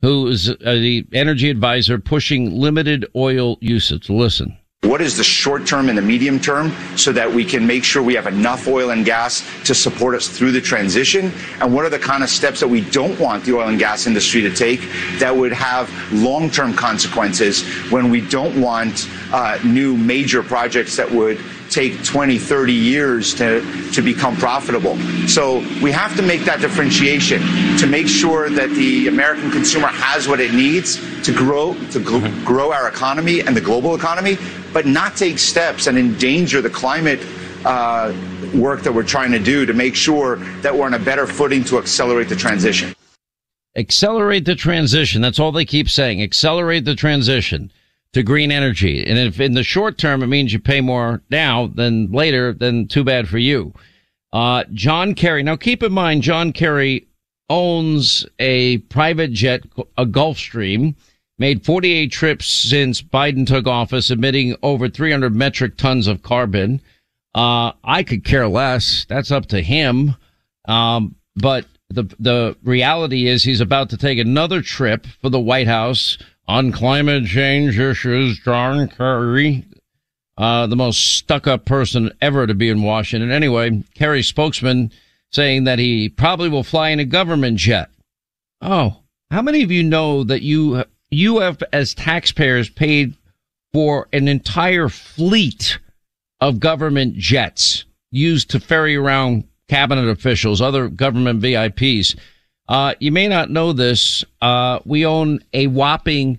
who 0.02 0.28
is 0.28 0.48
uh, 0.48 0.54
the 0.60 1.06
energy 1.12 1.50
advisor 1.50 1.98
pushing 1.98 2.52
limited 2.52 3.06
oil 3.16 3.58
usage. 3.60 4.08
Listen. 4.08 4.56
What 4.82 5.00
is 5.00 5.16
the 5.16 5.24
short 5.24 5.66
term 5.66 5.88
and 5.88 5.98
the 5.98 6.02
medium 6.02 6.38
term 6.38 6.72
so 6.96 7.10
that 7.10 7.28
we 7.28 7.44
can 7.44 7.66
make 7.66 7.82
sure 7.82 8.00
we 8.00 8.14
have 8.14 8.28
enough 8.28 8.68
oil 8.68 8.90
and 8.90 9.04
gas 9.04 9.44
to 9.64 9.74
support 9.74 10.14
us 10.14 10.28
through 10.28 10.52
the 10.52 10.60
transition? 10.60 11.32
And 11.60 11.74
what 11.74 11.84
are 11.84 11.90
the 11.90 11.98
kind 11.98 12.22
of 12.22 12.30
steps 12.30 12.60
that 12.60 12.68
we 12.68 12.82
don't 12.82 13.18
want 13.18 13.44
the 13.44 13.56
oil 13.56 13.68
and 13.68 13.78
gas 13.78 14.06
industry 14.06 14.40
to 14.42 14.54
take 14.54 14.80
that 15.18 15.36
would 15.36 15.52
have 15.52 15.90
long 16.12 16.48
term 16.48 16.74
consequences 16.74 17.66
when 17.90 18.08
we 18.08 18.20
don't 18.20 18.60
want 18.60 19.08
uh, 19.32 19.58
new 19.64 19.96
major 19.96 20.44
projects 20.44 20.96
that 20.96 21.10
would 21.10 21.40
take 21.70 22.04
20, 22.04 22.38
30 22.38 22.72
years 22.72 23.34
to, 23.34 23.60
to 23.92 24.02
become 24.02 24.36
profitable. 24.36 24.96
So 25.26 25.58
we 25.82 25.92
have 25.92 26.16
to 26.16 26.22
make 26.22 26.42
that 26.42 26.60
differentiation 26.60 27.40
to 27.78 27.86
make 27.86 28.08
sure 28.08 28.48
that 28.50 28.70
the 28.70 29.08
American 29.08 29.50
consumer 29.50 29.88
has 29.88 30.28
what 30.28 30.40
it 30.40 30.54
needs 30.54 30.96
to 31.24 31.32
grow, 31.32 31.74
to 31.74 32.00
gl- 32.00 32.44
grow 32.44 32.72
our 32.72 32.88
economy 32.88 33.40
and 33.40 33.56
the 33.56 33.60
global 33.60 33.94
economy, 33.94 34.38
but 34.72 34.86
not 34.86 35.16
take 35.16 35.38
steps 35.38 35.86
and 35.86 35.98
endanger 35.98 36.60
the 36.60 36.70
climate 36.70 37.20
uh, 37.64 38.12
work 38.54 38.82
that 38.82 38.92
we're 38.92 39.02
trying 39.02 39.32
to 39.32 39.38
do 39.38 39.66
to 39.66 39.72
make 39.74 39.94
sure 39.94 40.36
that 40.62 40.74
we're 40.74 40.86
on 40.86 40.94
a 40.94 40.98
better 40.98 41.26
footing 41.26 41.64
to 41.64 41.78
accelerate 41.78 42.28
the 42.28 42.36
transition. 42.36 42.94
accelerate 43.76 44.44
the 44.44 44.54
transition. 44.54 45.22
That's 45.22 45.38
all 45.38 45.52
they 45.52 45.64
keep 45.64 45.88
saying. 45.88 46.22
Accelerate 46.22 46.84
the 46.84 46.94
transition 46.94 47.70
to 48.12 48.22
green 48.22 48.50
energy. 48.50 49.04
And 49.06 49.18
if 49.18 49.40
in 49.40 49.54
the 49.54 49.62
short 49.62 49.98
term 49.98 50.22
it 50.22 50.28
means 50.28 50.52
you 50.52 50.60
pay 50.60 50.80
more 50.80 51.22
now 51.30 51.66
than 51.66 52.10
later, 52.10 52.52
then 52.52 52.86
too 52.86 53.04
bad 53.04 53.28
for 53.28 53.38
you. 53.38 53.72
Uh, 54.32 54.64
John 54.72 55.14
Kerry. 55.14 55.42
Now 55.42 55.56
keep 55.56 55.82
in 55.82 55.92
mind, 55.92 56.22
John 56.22 56.52
Kerry 56.52 57.06
owns 57.50 58.26
a 58.38 58.78
private 58.78 59.32
jet, 59.32 59.62
a 59.96 60.04
Gulfstream, 60.04 60.94
made 61.38 61.64
48 61.64 62.12
trips 62.12 62.46
since 62.46 63.00
Biden 63.00 63.46
took 63.46 63.66
office, 63.66 64.10
emitting 64.10 64.56
over 64.62 64.88
300 64.88 65.34
metric 65.34 65.76
tons 65.76 66.06
of 66.06 66.22
carbon. 66.22 66.80
Uh, 67.34 67.72
I 67.84 68.02
could 68.02 68.24
care 68.24 68.48
less. 68.48 69.06
That's 69.08 69.30
up 69.30 69.46
to 69.46 69.62
him. 69.62 70.16
Um, 70.66 71.14
but 71.36 71.66
the 71.90 72.04
the 72.18 72.56
reality 72.62 73.28
is 73.28 73.44
he's 73.44 73.60
about 73.60 73.90
to 73.90 73.96
take 73.96 74.18
another 74.18 74.60
trip 74.60 75.06
for 75.22 75.30
the 75.30 75.40
White 75.40 75.68
House 75.68 76.18
on 76.48 76.72
climate 76.72 77.26
change 77.26 77.78
issues. 77.78 78.40
John 78.40 78.88
Kerry, 78.88 79.64
uh, 80.36 80.66
the 80.66 80.76
most 80.76 81.16
stuck 81.16 81.46
up 81.46 81.64
person 81.64 82.10
ever 82.20 82.46
to 82.46 82.54
be 82.54 82.70
in 82.70 82.82
Washington. 82.82 83.30
Anyway, 83.30 83.84
Kerry's 83.94 84.26
spokesman 84.26 84.90
saying 85.30 85.64
that 85.64 85.78
he 85.78 86.08
probably 86.08 86.48
will 86.48 86.64
fly 86.64 86.88
in 86.88 86.98
a 86.98 87.04
government 87.04 87.58
jet. 87.58 87.90
Oh, 88.60 88.96
how 89.30 89.42
many 89.42 89.62
of 89.62 89.70
you 89.70 89.84
know 89.84 90.24
that 90.24 90.42
you 90.42 90.84
you 91.10 91.38
have 91.38 91.62
as 91.72 91.94
taxpayers 91.94 92.68
paid 92.70 93.14
for 93.72 94.08
an 94.12 94.26
entire 94.26 94.88
fleet 94.88 95.78
of 96.40 96.60
government 96.60 97.14
jets 97.16 97.84
used 98.10 98.50
to 98.50 98.60
ferry 98.60 98.96
around 98.96 99.44
cabinet 99.68 100.08
officials, 100.08 100.60
other 100.60 100.88
government 100.88 101.42
VIPs. 101.42 102.16
Uh, 102.68 102.94
you 103.00 103.10
may 103.10 103.26
not 103.28 103.50
know 103.50 103.72
this. 103.72 104.24
Uh, 104.42 104.78
we 104.84 105.06
own 105.06 105.40
a 105.52 105.66
whopping, 105.68 106.38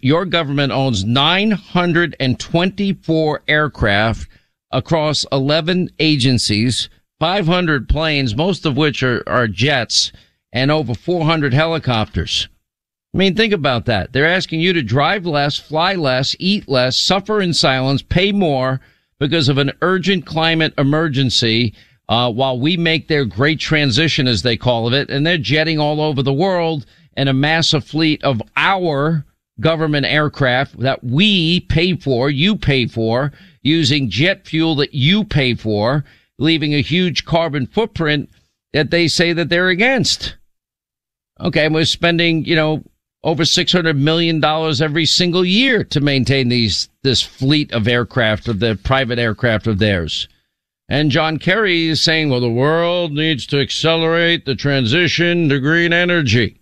your 0.00 0.24
government 0.24 0.72
owns 0.72 1.04
924 1.04 3.42
aircraft 3.48 4.28
across 4.70 5.26
11 5.32 5.90
agencies, 5.98 6.88
500 7.18 7.88
planes, 7.88 8.36
most 8.36 8.64
of 8.64 8.76
which 8.76 9.02
are, 9.02 9.28
are 9.28 9.48
jets, 9.48 10.12
and 10.52 10.70
over 10.70 10.94
400 10.94 11.52
helicopters. 11.52 12.46
I 13.12 13.18
mean, 13.18 13.34
think 13.34 13.52
about 13.52 13.86
that. 13.86 14.12
They're 14.12 14.24
asking 14.26 14.60
you 14.60 14.72
to 14.74 14.82
drive 14.82 15.26
less, 15.26 15.58
fly 15.58 15.94
less, 15.94 16.36
eat 16.38 16.68
less, 16.68 16.96
suffer 16.98 17.40
in 17.40 17.54
silence, 17.54 18.02
pay 18.02 18.30
more 18.30 18.80
because 19.18 19.48
of 19.48 19.58
an 19.58 19.72
urgent 19.80 20.26
climate 20.26 20.74
emergency, 20.76 21.72
uh, 22.08 22.30
while 22.30 22.58
we 22.58 22.76
make 22.76 23.08
their 23.08 23.24
great 23.24 23.58
transition, 23.58 24.28
as 24.28 24.42
they 24.42 24.56
call 24.56 24.92
it, 24.92 25.10
and 25.10 25.26
they're 25.26 25.38
jetting 25.38 25.78
all 25.78 26.00
over 26.00 26.22
the 26.22 26.32
world 26.32 26.86
in 27.16 27.28
a 27.28 27.32
massive 27.32 27.84
fleet 27.84 28.22
of 28.22 28.40
our 28.56 29.24
government 29.60 30.06
aircraft 30.06 30.78
that 30.78 31.02
we 31.02 31.60
pay 31.60 31.96
for, 31.96 32.30
you 32.30 32.56
pay 32.56 32.86
for, 32.86 33.32
using 33.62 34.10
jet 34.10 34.46
fuel 34.46 34.76
that 34.76 34.94
you 34.94 35.24
pay 35.24 35.54
for, 35.54 36.04
leaving 36.38 36.74
a 36.74 36.82
huge 36.82 37.24
carbon 37.24 37.66
footprint 37.66 38.30
that 38.72 38.90
they 38.90 39.08
say 39.08 39.32
that 39.32 39.48
they're 39.48 39.68
against. 39.68 40.36
Okay, 41.40 41.64
and 41.66 41.74
we're 41.74 41.84
spending, 41.84 42.44
you 42.44 42.54
know, 42.54 42.84
over 43.24 43.44
six 43.44 43.72
hundred 43.72 43.96
million 43.96 44.38
dollars 44.38 44.80
every 44.80 45.06
single 45.06 45.44
year 45.44 45.82
to 45.82 46.00
maintain 46.00 46.48
these 46.48 46.88
this 47.02 47.22
fleet 47.22 47.72
of 47.72 47.88
aircraft 47.88 48.46
of 48.46 48.60
the 48.60 48.78
private 48.84 49.18
aircraft 49.18 49.66
of 49.66 49.78
theirs. 49.78 50.28
And 50.88 51.10
John 51.10 51.38
Kerry 51.38 51.88
is 51.88 52.00
saying, 52.00 52.30
well, 52.30 52.40
the 52.40 52.48
world 52.48 53.12
needs 53.12 53.44
to 53.48 53.60
accelerate 53.60 54.44
the 54.44 54.54
transition 54.54 55.48
to 55.48 55.58
green 55.58 55.92
energy. 55.92 56.60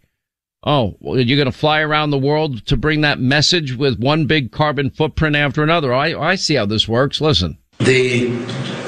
Oh, 0.67 0.97
well, 1.01 1.21
you're 1.21 1.37
going 1.37 1.51
to 1.51 1.59
fly 1.59 1.81
around 1.81 2.09
the 2.11 2.19
world 2.19 2.65
to 2.67 2.77
bring 2.77 3.03
that 3.03 3.21
message 3.21 3.77
with 3.77 3.99
one 3.99 4.25
big 4.25 4.51
carbon 4.51 4.89
footprint 4.89 5.37
after 5.37 5.63
another. 5.63 5.93
I, 5.93 6.15
I 6.15 6.37
see 6.37 6.55
how 6.55 6.65
this 6.65 6.89
works. 6.89 7.21
Listen. 7.21 7.59
The 7.81 8.31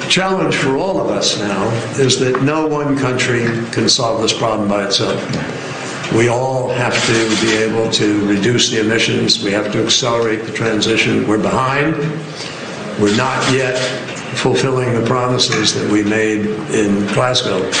challenge 0.09 0.55
for 0.55 0.75
all 0.75 0.99
of 0.99 1.11
us 1.11 1.37
now 1.37 1.69
is 1.99 2.17
that 2.19 2.41
no 2.41 2.65
one 2.65 2.97
country 2.97 3.41
can 3.71 3.87
solve 3.89 4.23
this 4.23 4.35
problem 4.35 4.67
by 4.67 4.85
itself. 4.85 5.21
We 6.13 6.29
all 6.29 6.69
have 6.69 6.95
to 7.05 7.45
be 7.45 7.57
able 7.57 7.91
to 7.91 8.27
reduce 8.27 8.71
the 8.71 8.79
emissions. 8.79 9.43
We 9.43 9.51
have 9.51 9.71
to 9.73 9.83
accelerate 9.83 10.45
the 10.45 10.53
transition. 10.53 11.27
We're 11.27 11.37
behind. 11.37 11.95
We're 12.99 13.15
not 13.15 13.53
yet 13.53 13.77
fulfilling 14.37 14.93
the 14.93 15.05
promises 15.05 15.73
that 15.73 15.91
we 15.91 16.03
made 16.03 16.45
in 16.71 17.05
Glasgow. 17.13 17.71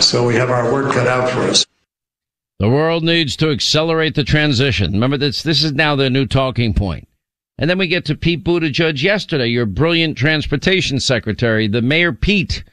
So 0.00 0.26
we 0.26 0.34
have 0.34 0.50
our 0.50 0.72
work 0.72 0.92
cut 0.92 1.06
out 1.06 1.28
for 1.30 1.40
us. 1.40 1.66
The 2.58 2.68
world 2.68 3.04
needs 3.04 3.36
to 3.36 3.50
accelerate 3.50 4.14
the 4.14 4.24
transition. 4.24 4.92
Remember 4.92 5.16
this, 5.16 5.42
this 5.42 5.62
is 5.62 5.72
now 5.72 5.96
their 5.96 6.10
new 6.10 6.26
talking 6.26 6.74
point. 6.74 7.08
And 7.58 7.68
then 7.68 7.78
we 7.78 7.86
get 7.86 8.04
to 8.06 8.14
Pete 8.14 8.42
Buttigieg 8.42 9.02
yesterday, 9.02 9.46
your 9.46 9.66
brilliant 9.66 10.16
transportation 10.16 11.00
secretary, 11.00 11.68
the 11.68 11.82
Mayor 11.82 12.12
Pete, 12.12 12.64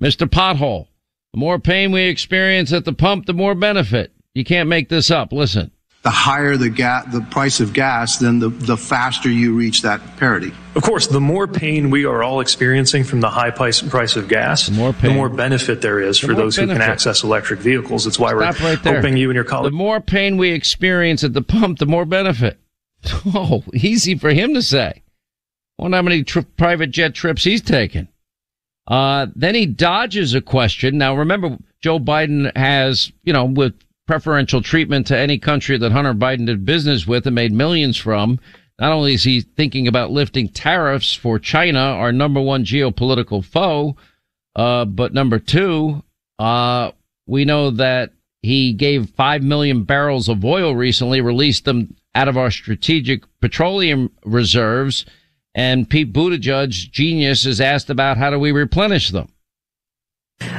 Mr. 0.00 0.28
Pothole. 0.28 0.88
The 1.32 1.38
more 1.38 1.58
pain 1.58 1.92
we 1.92 2.02
experience 2.02 2.72
at 2.72 2.84
the 2.84 2.92
pump, 2.92 3.26
the 3.26 3.34
more 3.34 3.54
benefit. 3.54 4.12
You 4.34 4.44
can't 4.44 4.68
make 4.68 4.88
this 4.88 5.10
up. 5.10 5.32
Listen. 5.32 5.70
The 6.02 6.10
higher 6.10 6.56
the 6.56 6.68
ga- 6.68 7.04
the 7.12 7.20
price 7.20 7.60
of 7.60 7.72
gas, 7.72 8.18
then 8.18 8.40
the, 8.40 8.48
the 8.48 8.76
faster 8.76 9.30
you 9.30 9.54
reach 9.54 9.82
that 9.82 10.00
parity. 10.16 10.52
Of 10.74 10.82
course, 10.82 11.06
the 11.06 11.20
more 11.20 11.46
pain 11.46 11.90
we 11.90 12.04
are 12.06 12.24
all 12.24 12.40
experiencing 12.40 13.04
from 13.04 13.20
the 13.20 13.30
high 13.30 13.50
price, 13.50 13.80
price 13.80 14.16
of 14.16 14.26
gas, 14.28 14.66
the 14.66 14.72
more, 14.72 14.92
the 14.92 15.10
more 15.10 15.28
benefit 15.28 15.80
there 15.80 16.00
is 16.00 16.20
The 16.20 16.26
for 16.26 16.32
more 16.32 16.42
those 16.42 16.56
who 16.56 16.66
can 16.66 16.80
access 16.80 17.22
electric 17.22 17.60
vehicles. 17.60 18.08
It's 18.08 18.18
why 18.18 18.30
Stop 18.30 18.60
we're 18.60 18.74
right 18.74 18.78
hoping 18.78 19.16
you 19.16 19.30
and 19.30 19.36
your 19.36 19.44
colleagues. 19.44 19.70
The 19.72 19.76
more 19.76 20.00
pain 20.00 20.38
we 20.38 20.50
experience 20.50 21.22
at 21.22 21.34
the 21.34 21.42
pump, 21.42 21.78
the 21.78 21.86
more 21.86 22.04
benefit. 22.04 22.58
Oh, 23.34 23.62
easy 23.74 24.16
for 24.16 24.30
him 24.30 24.54
to 24.54 24.62
say. 24.62 25.02
Wonder 25.78 25.96
how 25.98 26.02
many 26.02 26.24
tri- 26.24 26.46
private 26.56 26.90
jet 26.90 27.14
trips 27.14 27.44
he's 27.44 27.62
taken. 27.62 28.08
Uh, 28.86 29.26
then 29.34 29.54
he 29.54 29.66
dodges 29.66 30.34
a 30.34 30.40
question. 30.40 30.98
Now 30.98 31.14
remember, 31.16 31.58
Joe 31.80 31.98
Biden 31.98 32.54
has, 32.56 33.12
you 33.22 33.32
know, 33.32 33.44
with 33.44 33.74
preferential 34.06 34.62
treatment 34.62 35.06
to 35.06 35.18
any 35.18 35.38
country 35.38 35.78
that 35.78 35.92
Hunter 35.92 36.14
Biden 36.14 36.46
did 36.46 36.64
business 36.64 37.06
with 37.06 37.26
and 37.26 37.34
made 37.34 37.52
millions 37.52 37.96
from. 37.96 38.40
Not 38.78 38.92
only 38.92 39.14
is 39.14 39.24
he 39.24 39.40
thinking 39.40 39.86
about 39.86 40.10
lifting 40.10 40.48
tariffs 40.48 41.14
for 41.14 41.38
China, 41.38 41.78
our 41.78 42.12
number 42.12 42.40
one 42.40 42.64
geopolitical 42.64 43.44
foe, 43.44 43.96
uh, 44.56 44.84
but 44.84 45.14
number 45.14 45.38
two, 45.38 46.02
uh, 46.38 46.90
we 47.26 47.44
know 47.44 47.70
that 47.70 48.12
he 48.42 48.72
gave 48.72 49.10
5 49.10 49.42
million 49.42 49.84
barrels 49.84 50.28
of 50.28 50.44
oil 50.44 50.74
recently, 50.74 51.20
released 51.20 51.64
them 51.64 51.94
out 52.14 52.28
of 52.28 52.36
our 52.36 52.50
strategic 52.50 53.22
petroleum 53.40 54.10
reserves. 54.24 55.06
And 55.54 55.88
Pete 55.88 56.12
Buttigieg, 56.12 56.90
genius, 56.90 57.46
is 57.46 57.60
asked 57.60 57.88
about 57.88 58.16
how 58.16 58.30
do 58.30 58.38
we 58.38 58.52
replenish 58.52 59.10
them? 59.10 59.31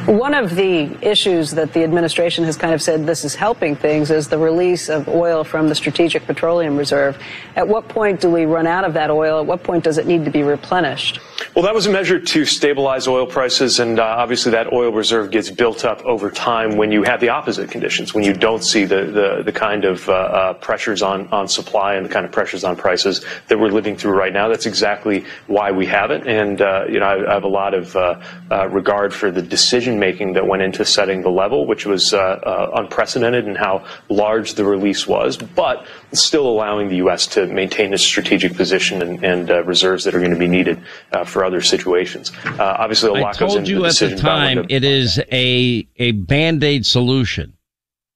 One 0.05 0.33
of 0.33 0.55
the 0.55 0.97
issues 1.01 1.51
that 1.51 1.71
the 1.71 1.83
administration 1.83 2.43
has 2.43 2.57
kind 2.57 2.73
of 2.73 2.81
said 2.81 3.05
this 3.05 3.23
is 3.23 3.35
helping 3.35 3.75
things 3.75 4.11
is 4.11 4.27
the 4.27 4.37
release 4.37 4.89
of 4.89 5.07
oil 5.07 5.43
from 5.43 5.69
the 5.69 5.75
Strategic 5.75 6.25
Petroleum 6.25 6.75
Reserve. 6.75 7.17
At 7.55 7.67
what 7.67 7.87
point 7.87 8.19
do 8.19 8.29
we 8.29 8.45
run 8.45 8.67
out 8.67 8.83
of 8.83 8.93
that 8.95 9.09
oil? 9.09 9.39
At 9.39 9.45
what 9.45 9.63
point 9.63 9.83
does 9.83 9.97
it 9.97 10.05
need 10.05 10.25
to 10.25 10.31
be 10.31 10.43
replenished? 10.43 11.19
Well, 11.55 11.63
that 11.65 11.73
was 11.73 11.85
a 11.85 11.91
measure 11.91 12.19
to 12.19 12.45
stabilize 12.45 13.07
oil 13.07 13.25
prices, 13.27 13.79
and 13.79 13.99
uh, 13.99 14.03
obviously 14.03 14.51
that 14.53 14.73
oil 14.73 14.91
reserve 14.91 15.29
gets 15.29 15.49
built 15.49 15.85
up 15.85 16.03
over 16.03 16.31
time 16.31 16.77
when 16.77 16.91
you 16.91 17.03
have 17.03 17.19
the 17.19 17.29
opposite 17.29 17.69
conditions, 17.69 18.13
when 18.13 18.23
you 18.23 18.33
don't 18.33 18.63
see 18.63 18.85
the 18.85 19.03
the, 19.05 19.43
the 19.43 19.51
kind 19.51 19.85
of 19.85 20.07
uh, 20.09 20.13
uh, 20.13 20.53
pressures 20.53 21.01
on 21.01 21.27
on 21.29 21.47
supply 21.47 21.95
and 21.95 22.05
the 22.05 22.09
kind 22.09 22.25
of 22.25 22.31
pressures 22.31 22.63
on 22.63 22.75
prices 22.75 23.25
that 23.47 23.59
we're 23.59 23.69
living 23.69 23.95
through 23.95 24.13
right 24.13 24.33
now. 24.33 24.47
That's 24.47 24.65
exactly 24.65 25.25
why 25.47 25.71
we 25.71 25.85
have 25.87 26.11
it, 26.11 26.25
and 26.27 26.61
uh, 26.61 26.85
you 26.89 26.99
know 26.99 27.05
I, 27.05 27.29
I 27.29 27.33
have 27.33 27.43
a 27.43 27.47
lot 27.47 27.73
of 27.73 27.95
uh, 27.95 28.21
uh, 28.49 28.67
regard 28.69 29.13
for 29.13 29.29
the 29.29 29.41
decision 29.41 29.72
making 29.99 30.33
that 30.33 30.47
went 30.47 30.61
into 30.61 30.85
setting 30.85 31.21
the 31.21 31.29
level, 31.29 31.65
which 31.65 31.85
was 31.85 32.13
uh, 32.13 32.17
uh, 32.17 32.71
unprecedented 32.75 33.47
in 33.47 33.55
how 33.55 33.85
large 34.09 34.53
the 34.53 34.63
release 34.63 35.07
was, 35.07 35.37
but 35.37 35.85
still 36.11 36.47
allowing 36.47 36.89
the 36.89 36.97
U.S. 36.97 37.25
to 37.27 37.47
maintain 37.47 37.93
its 37.93 38.03
strategic 38.03 38.55
position 38.55 39.01
and, 39.01 39.23
and 39.23 39.51
uh, 39.51 39.63
reserves 39.63 40.03
that 40.03 40.13
are 40.13 40.19
going 40.19 40.31
to 40.31 40.37
be 40.37 40.47
needed 40.47 40.81
uh, 41.11 41.23
for 41.23 41.43
other 41.43 41.61
situations. 41.61 42.31
Uh, 42.45 42.75
obviously, 42.79 43.09
a 43.09 43.13
I 43.13 43.21
lot 43.21 43.37
goes 43.37 43.49
told 43.49 43.59
into 43.59 43.71
you 43.71 43.77
at 43.77 43.81
the 43.81 44.09
decision 44.09 44.17
time 44.19 44.65
it 44.69 44.83
is 44.83 45.19
a 45.31 45.87
a 45.97 46.11
band 46.11 46.63
aid 46.63 46.85
solution. 46.85 47.57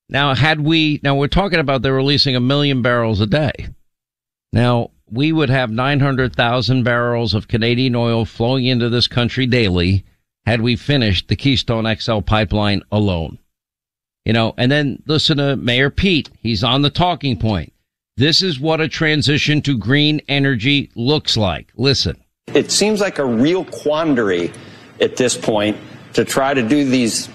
Now, 0.10 0.36
had 0.36 0.62
we 0.62 1.00
now 1.04 1.16
we're 1.16 1.28
talking 1.28 1.60
about 1.60 1.82
they're 1.82 1.94
releasing 1.94 2.36
a 2.36 2.40
million 2.40 2.82
barrels 2.82 3.20
a 3.20 3.28
day. 3.28 3.70
Now 4.54 4.92
we 5.10 5.32
would 5.32 5.50
have 5.50 5.72
nine 5.72 6.00
hundred 6.00 6.36
thousand 6.36 6.84
barrels 6.84 7.34
of 7.34 7.48
Canadian 7.48 7.96
oil 7.96 8.26
flowing 8.26 8.66
into 8.66 8.90
this 8.90 9.08
country 9.08 9.46
daily 9.46 10.06
had 10.48 10.62
we 10.62 10.78
finished 10.78 11.28
the 11.28 11.36
Keystone 11.36 11.94
XL 11.94 12.22
pipeline 12.22 12.82
alone. 12.90 13.38
You 14.24 14.32
know, 14.32 14.54
and 14.58 14.72
then 14.72 15.04
listen 15.06 15.38
to 15.40 15.58
Mayor 15.58 15.90
Pete. 15.90 16.30
He's 16.42 16.64
on 16.64 16.84
the 16.84 16.90
talking 16.90 17.38
point. 17.38 17.74
This 18.16 18.42
is 18.42 18.58
what 18.58 18.80
a 18.80 18.88
transition 18.88 19.62
to 19.64 19.78
green 19.78 20.22
energy 20.30 20.90
looks 20.96 21.36
like. 21.36 21.74
Listen. 21.76 22.16
It 22.54 22.72
seems 22.72 23.02
like 23.02 23.20
a 23.20 23.26
real 23.26 23.66
quandary 23.66 24.54
at 25.02 25.18
this 25.18 25.36
point 25.38 25.76
to 26.14 26.24
try 26.24 26.54
to 26.54 26.66
do 26.66 26.86
these, 26.90 27.28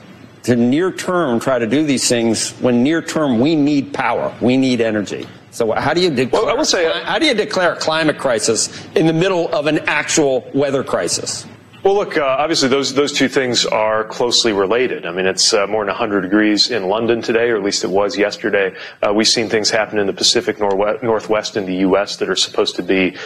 to 0.44 0.56
near 0.56 0.90
term 0.90 1.38
try 1.38 1.58
to 1.58 1.66
do 1.66 1.84
these 1.84 2.08
things 2.08 2.52
when 2.60 2.82
near 2.82 3.02
term 3.02 3.40
we 3.40 3.54
need 3.54 3.92
power, 3.92 4.34
we 4.40 4.56
need 4.56 4.80
energy. 4.80 5.28
So 5.50 5.70
how 5.72 5.92
do 5.92 6.00
you 6.00 6.08
declare? 6.08 6.48
I 6.48 6.54
will 6.54 6.64
say, 6.64 6.90
how 7.04 7.18
do 7.18 7.26
you 7.26 7.34
declare 7.34 7.74
a 7.74 7.76
climate 7.76 8.16
crisis 8.16 8.86
in 8.96 9.06
the 9.06 9.12
middle 9.12 9.54
of 9.54 9.66
an 9.66 9.80
actual 9.80 10.50
weather 10.54 10.82
crisis? 10.82 11.46
Well, 11.82 11.94
look, 11.94 12.16
uh, 12.16 12.22
obviously 12.22 12.68
those 12.68 12.94
those 12.94 13.12
two 13.12 13.28
things 13.28 13.66
are 13.66 14.04
closely 14.04 14.52
related. 14.52 15.04
I 15.04 15.10
mean, 15.10 15.26
it's 15.26 15.52
uh, 15.52 15.66
more 15.66 15.82
than 15.82 15.88
100 15.88 16.20
degrees 16.20 16.70
in 16.70 16.86
London 16.86 17.20
today, 17.20 17.50
or 17.50 17.56
at 17.56 17.64
least 17.64 17.82
it 17.82 17.90
was 17.90 18.16
yesterday. 18.16 18.72
Uh, 19.02 19.12
we've 19.12 19.26
seen 19.26 19.48
things 19.48 19.68
happen 19.68 19.98
in 19.98 20.06
the 20.06 20.12
Pacific 20.12 20.60
Northwest, 20.60 21.02
Northwest 21.02 21.56
in 21.56 21.66
the 21.66 21.74
U.S. 21.78 22.18
that 22.18 22.28
are 22.28 22.36
supposed 22.36 22.76
to 22.76 22.84
be 22.84 23.16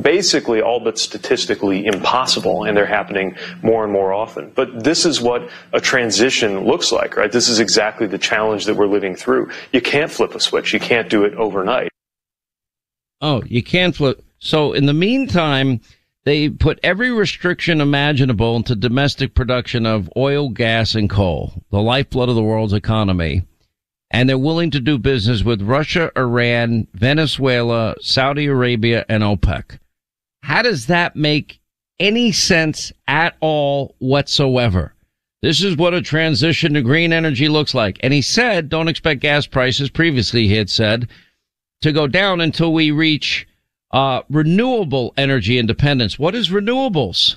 basically 0.00 0.62
all 0.62 0.80
but 0.80 0.98
statistically 0.98 1.84
impossible, 1.84 2.64
and 2.64 2.74
they're 2.74 2.86
happening 2.86 3.36
more 3.60 3.84
and 3.84 3.92
more 3.92 4.14
often. 4.14 4.52
But 4.54 4.82
this 4.82 5.04
is 5.04 5.20
what 5.20 5.50
a 5.74 5.80
transition 5.80 6.64
looks 6.64 6.90
like, 6.90 7.14
right? 7.14 7.30
This 7.30 7.50
is 7.50 7.60
exactly 7.60 8.06
the 8.06 8.16
challenge 8.16 8.64
that 8.64 8.74
we're 8.74 8.86
living 8.86 9.16
through. 9.16 9.50
You 9.70 9.82
can't 9.82 10.10
flip 10.10 10.34
a 10.34 10.40
switch. 10.40 10.72
You 10.72 10.80
can't 10.80 11.10
do 11.10 11.24
it 11.24 11.34
overnight. 11.34 11.90
Oh, 13.20 13.42
you 13.44 13.62
can't 13.62 13.94
flip. 13.94 14.24
So 14.38 14.72
in 14.72 14.86
the 14.86 14.94
meantime, 14.94 15.82
they 16.24 16.48
put 16.48 16.78
every 16.82 17.10
restriction 17.10 17.80
imaginable 17.80 18.56
into 18.56 18.74
domestic 18.74 19.34
production 19.34 19.86
of 19.86 20.10
oil, 20.16 20.50
gas, 20.50 20.94
and 20.94 21.08
coal, 21.08 21.64
the 21.70 21.80
lifeblood 21.80 22.28
of 22.28 22.34
the 22.34 22.42
world's 22.42 22.72
economy. 22.72 23.42
And 24.10 24.28
they're 24.28 24.38
willing 24.38 24.70
to 24.72 24.80
do 24.80 24.98
business 24.98 25.42
with 25.42 25.62
Russia, 25.62 26.10
Iran, 26.16 26.86
Venezuela, 26.94 27.94
Saudi 28.00 28.46
Arabia, 28.46 29.04
and 29.08 29.22
OPEC. 29.22 29.78
How 30.42 30.62
does 30.62 30.86
that 30.86 31.16
make 31.16 31.60
any 31.98 32.32
sense 32.32 32.92
at 33.06 33.36
all 33.40 33.94
whatsoever? 33.98 34.94
This 35.40 35.62
is 35.62 35.76
what 35.76 35.94
a 35.94 36.02
transition 36.02 36.74
to 36.74 36.82
green 36.82 37.12
energy 37.12 37.48
looks 37.48 37.74
like. 37.74 37.98
And 38.02 38.12
he 38.12 38.22
said, 38.22 38.68
don't 38.68 38.88
expect 38.88 39.20
gas 39.20 39.46
prices, 39.46 39.88
previously 39.88 40.48
he 40.48 40.56
had 40.56 40.68
said, 40.68 41.08
to 41.82 41.92
go 41.92 42.06
down 42.06 42.40
until 42.40 42.72
we 42.72 42.90
reach 42.90 43.47
uh, 43.90 44.22
renewable 44.28 45.14
energy 45.16 45.58
independence. 45.58 46.18
What 46.18 46.34
is 46.34 46.50
renewables? 46.50 47.36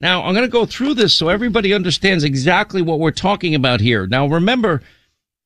Now, 0.00 0.22
I'm 0.22 0.34
going 0.34 0.46
to 0.46 0.50
go 0.50 0.64
through 0.64 0.94
this 0.94 1.14
so 1.14 1.28
everybody 1.28 1.74
understands 1.74 2.24
exactly 2.24 2.80
what 2.80 2.98
we're 2.98 3.10
talking 3.10 3.54
about 3.54 3.80
here. 3.80 4.06
Now, 4.06 4.26
remember, 4.26 4.82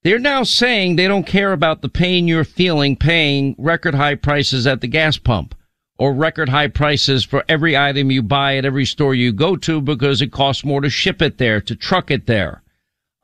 they're 0.04 0.18
now 0.18 0.44
saying 0.44 0.96
they 0.96 1.08
don't 1.08 1.26
care 1.26 1.52
about 1.52 1.82
the 1.82 1.88
pain 1.88 2.28
you're 2.28 2.44
feeling 2.44 2.94
paying 2.94 3.56
record 3.58 3.94
high 3.94 4.14
prices 4.14 4.66
at 4.66 4.80
the 4.80 4.86
gas 4.86 5.18
pump 5.18 5.54
or 5.98 6.12
record 6.12 6.48
high 6.48 6.68
prices 6.68 7.24
for 7.24 7.44
every 7.48 7.76
item 7.76 8.10
you 8.10 8.22
buy 8.22 8.56
at 8.56 8.64
every 8.64 8.84
store 8.84 9.14
you 9.14 9.32
go 9.32 9.56
to 9.56 9.80
because 9.80 10.22
it 10.22 10.30
costs 10.30 10.64
more 10.64 10.80
to 10.80 10.90
ship 10.90 11.22
it 11.22 11.38
there, 11.38 11.60
to 11.60 11.74
truck 11.74 12.10
it 12.10 12.26
there. 12.26 12.62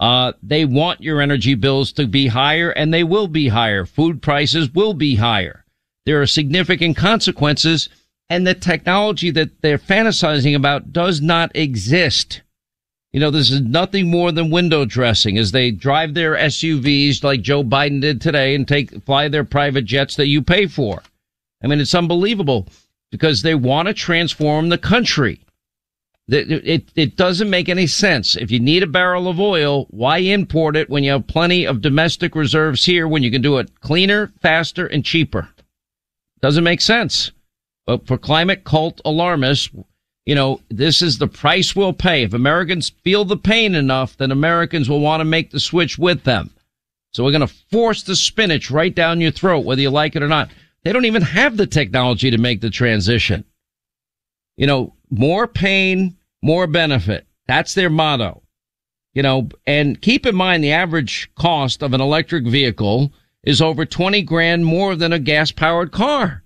Uh, 0.01 0.33
they 0.43 0.65
want 0.65 1.03
your 1.03 1.21
energy 1.21 1.55
bills 1.55 1.93
to 1.93 2.07
be 2.07 2.29
higher 2.29 2.71
and 2.71 2.93
they 2.93 3.05
will 3.05 3.29
be 3.29 3.49
higher. 3.49 3.85
Food 3.85 4.23
prices 4.23 4.73
will 4.73 4.95
be 4.95 5.17
higher. 5.17 5.65
There 6.11 6.21
are 6.21 6.27
significant 6.27 6.97
consequences 6.97 7.89
and 8.29 8.45
the 8.45 8.53
technology 8.53 9.31
that 9.31 9.63
they're 9.63 9.79
fantasizing 9.79 10.57
about 10.57 10.93
does 10.93 11.21
not 11.21 11.53
exist. 11.55 12.41
You 13.13 13.21
know, 13.21 13.31
this 13.31 13.49
is 13.49 13.61
nothing 13.61 14.11
more 14.11 14.33
than 14.33 14.51
window 14.51 14.85
dressing 14.85 15.39
as 15.39 15.53
they 15.53 15.71
drive 15.71 16.15
their 16.15 16.35
SUVs 16.35 17.23
like 17.23 17.43
Joe 17.43 17.63
Biden 17.63 18.01
did 18.01 18.21
today 18.21 18.57
and 18.57 18.67
take, 18.67 19.05
fly 19.05 19.29
their 19.29 19.45
private 19.45 19.85
jets 19.85 20.17
that 20.17 20.27
you 20.27 20.43
pay 20.43 20.67
for. 20.67 21.05
I 21.63 21.69
mean, 21.69 21.79
it's 21.79 21.95
unbelievable 21.95 22.67
because 23.13 23.43
they 23.43 23.55
want 23.55 23.87
to 23.87 23.95
transform 23.95 24.69
the 24.69 24.79
country. 24.79 25.39
It, 26.27 26.51
it, 26.51 26.89
it 26.97 27.17
doesn't 27.17 27.49
make 27.49 27.69
any 27.69 27.87
sense. 27.87 28.35
If 28.35 28.51
you 28.51 28.59
need 28.59 28.83
a 28.83 28.89
barrel 28.89 29.29
of 29.29 29.39
oil, 29.39 29.87
why 29.91 30.19
import 30.19 30.75
it 30.75 30.91
when 30.91 31.05
you 31.05 31.13
have 31.13 31.29
plenty 31.29 31.65
of 31.69 31.81
domestic 31.81 32.35
reserves 32.35 32.85
here 32.85 33.07
when 33.07 33.23
you 33.23 33.31
can 33.31 33.43
do 33.43 33.59
it 33.59 33.79
cleaner, 33.79 34.33
faster, 34.43 34.89
and 34.89 35.05
cheaper? 35.05 35.51
Doesn't 36.43 36.65
make 36.65 36.81
sense. 36.81 37.33
But 37.87 38.07
for 38.07 38.17
climate 38.19 38.65
cult 38.65 39.01
alarmists, 39.05 39.71
you 40.27 40.35
know, 40.35 40.61
this 40.69 41.03
is 41.03 41.19
the 41.19 41.27
price 41.27 41.75
we'll 41.75 41.93
pay. 41.93 42.23
If 42.23 42.35
Americans 42.35 42.91
feel 43.03 43.25
the 43.25 43.37
pain 43.37 43.75
enough, 43.75 44.17
then 44.17 44.31
Americans 44.31 44.89
will 44.89 45.01
want 45.01 45.21
to 45.21 45.25
make 45.25 45.51
the 45.51 45.61
switch 45.61 45.99
with 45.99 46.25
them. 46.25 46.51
So 47.13 47.25
we're 47.25 47.33
going 47.33 47.47
to 47.47 47.55
force 47.71 48.03
the 48.03 48.15
spinach 48.15 48.71
right 48.71 48.95
down 48.95 49.21
your 49.21 49.33
throat, 49.33 49.65
whether 49.65 49.81
you 49.81 49.91
like 49.91 50.15
it 50.15 50.23
or 50.23 50.29
not. 50.29 50.51
They 50.85 50.93
don't 50.93 51.05
even 51.05 51.23
have 51.23 51.57
the 51.57 51.67
technology 51.67 52.31
to 52.31 52.39
make 52.39 52.61
the 52.61 52.71
transition. 52.71 53.45
You 54.57 54.67
know, 54.67 54.95
more 55.11 55.47
pain, 55.47 56.17
more 56.43 56.67
benefit. 56.67 57.27
That's 57.47 57.75
their 57.75 57.91
motto. 57.91 58.43
You 59.13 59.23
know, 59.23 59.49
and 59.67 60.01
keep 60.01 60.25
in 60.25 60.37
mind 60.37 60.63
the 60.63 60.73
average 60.73 61.31
cost 61.35 61.83
of 61.83 61.93
an 61.93 62.01
electric 62.01 62.47
vehicle 62.47 63.13
is 63.45 63.63
over 63.63 63.85
20 63.85 64.23
grand 64.23 64.65
more 64.65 64.95
than 64.95 65.13
a 65.13 65.19
gas 65.19 65.51
powered 65.51 65.93
car. 65.93 66.43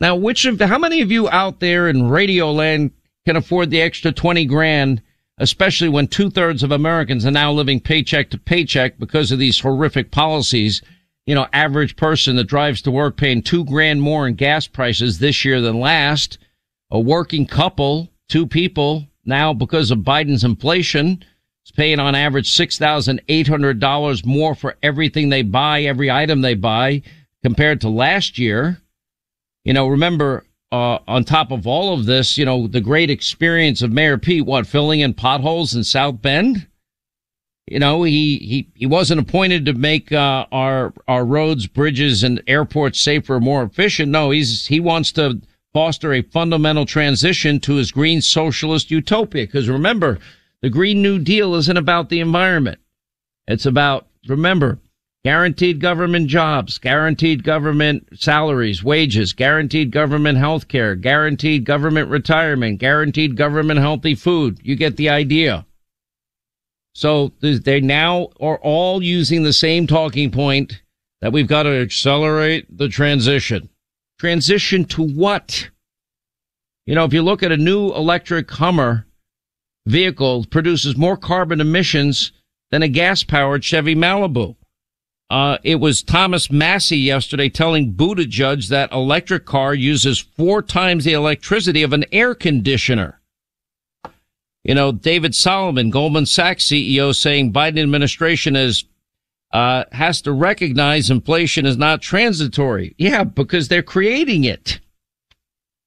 Now, 0.00 0.16
which 0.16 0.44
of 0.44 0.60
how 0.60 0.78
many 0.78 1.02
of 1.02 1.12
you 1.12 1.28
out 1.28 1.60
there 1.60 1.88
in 1.88 2.08
Radio 2.08 2.50
Land 2.50 2.90
can 3.26 3.36
afford 3.36 3.70
the 3.70 3.80
extra 3.80 4.12
twenty 4.12 4.44
grand, 4.44 5.00
especially 5.38 5.88
when 5.88 6.08
two 6.08 6.30
thirds 6.30 6.62
of 6.62 6.72
Americans 6.72 7.24
are 7.24 7.30
now 7.30 7.52
living 7.52 7.80
paycheck 7.80 8.30
to 8.30 8.38
paycheck 8.38 8.98
because 8.98 9.30
of 9.30 9.38
these 9.38 9.60
horrific 9.60 10.10
policies? 10.10 10.82
You 11.26 11.34
know, 11.34 11.46
average 11.52 11.96
person 11.96 12.36
that 12.36 12.44
drives 12.44 12.82
to 12.82 12.90
work 12.90 13.16
paying 13.16 13.40
two 13.40 13.64
grand 13.64 14.02
more 14.02 14.26
in 14.26 14.34
gas 14.34 14.66
prices 14.66 15.20
this 15.20 15.44
year 15.44 15.60
than 15.60 15.80
last. 15.80 16.38
A 16.90 17.00
working 17.00 17.46
couple, 17.46 18.10
two 18.28 18.46
people 18.46 19.06
now 19.24 19.54
because 19.54 19.90
of 19.90 20.00
Biden's 20.00 20.44
inflation 20.44 21.24
is 21.64 21.70
paying 21.72 21.98
on 21.98 22.14
average 22.14 22.50
$6,800 22.50 24.26
more 24.26 24.54
for 24.54 24.76
everything 24.82 25.28
they 25.28 25.42
buy, 25.42 25.82
every 25.82 26.10
item 26.10 26.40
they 26.40 26.54
buy 26.54 27.02
compared 27.42 27.80
to 27.80 27.88
last 27.88 28.38
year. 28.38 28.80
You 29.64 29.72
know, 29.72 29.88
remember, 29.88 30.44
uh, 30.70 30.98
on 31.08 31.24
top 31.24 31.50
of 31.50 31.66
all 31.66 31.94
of 31.94 32.06
this, 32.06 32.36
you 32.36 32.44
know, 32.44 32.66
the 32.66 32.80
great 32.80 33.10
experience 33.10 33.80
of 33.80 33.92
Mayor 33.92 34.18
Pete, 34.18 34.44
what, 34.44 34.66
filling 34.66 35.00
in 35.00 35.14
potholes 35.14 35.74
in 35.74 35.84
South 35.84 36.20
Bend? 36.20 36.66
You 37.66 37.78
know, 37.78 38.02
he, 38.02 38.36
he, 38.38 38.68
he 38.74 38.84
wasn't 38.84 39.20
appointed 39.20 39.64
to 39.64 39.72
make, 39.72 40.12
uh, 40.12 40.44
our, 40.52 40.92
our 41.08 41.24
roads, 41.24 41.66
bridges 41.66 42.22
and 42.22 42.42
airports 42.46 43.00
safer, 43.00 43.40
more 43.40 43.62
efficient. 43.62 44.12
No, 44.12 44.30
he's, 44.30 44.66
he 44.66 44.80
wants 44.80 45.12
to 45.12 45.40
foster 45.72 46.12
a 46.12 46.20
fundamental 46.20 46.84
transition 46.84 47.58
to 47.60 47.76
his 47.76 47.90
green 47.90 48.20
socialist 48.20 48.90
utopia. 48.90 49.46
Cause 49.46 49.66
remember, 49.68 50.18
the 50.64 50.70
Green 50.70 51.02
New 51.02 51.18
Deal 51.18 51.54
isn't 51.56 51.76
about 51.76 52.08
the 52.08 52.20
environment. 52.20 52.78
It's 53.46 53.66
about, 53.66 54.06
remember, 54.26 54.78
guaranteed 55.22 55.78
government 55.78 56.28
jobs, 56.28 56.78
guaranteed 56.78 57.44
government 57.44 58.08
salaries, 58.14 58.82
wages, 58.82 59.34
guaranteed 59.34 59.90
government 59.90 60.38
health 60.38 60.68
care, 60.68 60.94
guaranteed 60.94 61.66
government 61.66 62.08
retirement, 62.08 62.78
guaranteed 62.78 63.36
government 63.36 63.78
healthy 63.78 64.14
food. 64.14 64.58
You 64.62 64.74
get 64.74 64.96
the 64.96 65.10
idea. 65.10 65.66
So 66.94 67.34
they 67.42 67.82
now 67.82 68.30
are 68.40 68.56
all 68.62 69.02
using 69.02 69.42
the 69.42 69.52
same 69.52 69.86
talking 69.86 70.30
point 70.30 70.80
that 71.20 71.30
we've 71.34 71.46
got 71.46 71.64
to 71.64 71.78
accelerate 71.78 72.74
the 72.74 72.88
transition. 72.88 73.68
Transition 74.18 74.86
to 74.86 75.02
what? 75.02 75.68
You 76.86 76.94
know, 76.94 77.04
if 77.04 77.12
you 77.12 77.20
look 77.20 77.42
at 77.42 77.52
a 77.52 77.58
new 77.58 77.92
electric 77.92 78.50
Hummer 78.50 79.06
vehicle 79.86 80.46
produces 80.50 80.96
more 80.96 81.16
carbon 81.16 81.60
emissions 81.60 82.32
than 82.70 82.82
a 82.82 82.88
gas 82.88 83.22
powered 83.22 83.64
Chevy 83.64 83.94
Malibu. 83.94 84.56
Uh, 85.30 85.58
it 85.62 85.76
was 85.76 86.02
Thomas 86.02 86.50
Massie 86.50 86.98
yesterday 86.98 87.48
telling 87.48 87.94
Buttigieg 87.94 88.68
that 88.68 88.92
electric 88.92 89.46
car 89.46 89.74
uses 89.74 90.18
four 90.18 90.62
times 90.62 91.04
the 91.04 91.12
electricity 91.12 91.82
of 91.82 91.92
an 91.92 92.04
air 92.12 92.34
conditioner. 92.34 93.20
You 94.62 94.74
know, 94.74 94.92
David 94.92 95.34
Solomon, 95.34 95.90
Goldman 95.90 96.26
Sachs 96.26 96.64
CEO, 96.68 97.14
saying 97.14 97.52
Biden 97.52 97.82
administration 97.82 98.56
is 98.56 98.84
uh, 99.52 99.84
has 99.92 100.20
to 100.22 100.32
recognize 100.32 101.10
inflation 101.10 101.64
is 101.64 101.76
not 101.76 102.02
transitory. 102.02 102.94
Yeah, 102.98 103.24
because 103.24 103.68
they're 103.68 103.82
creating 103.82 104.44
it. 104.44 104.80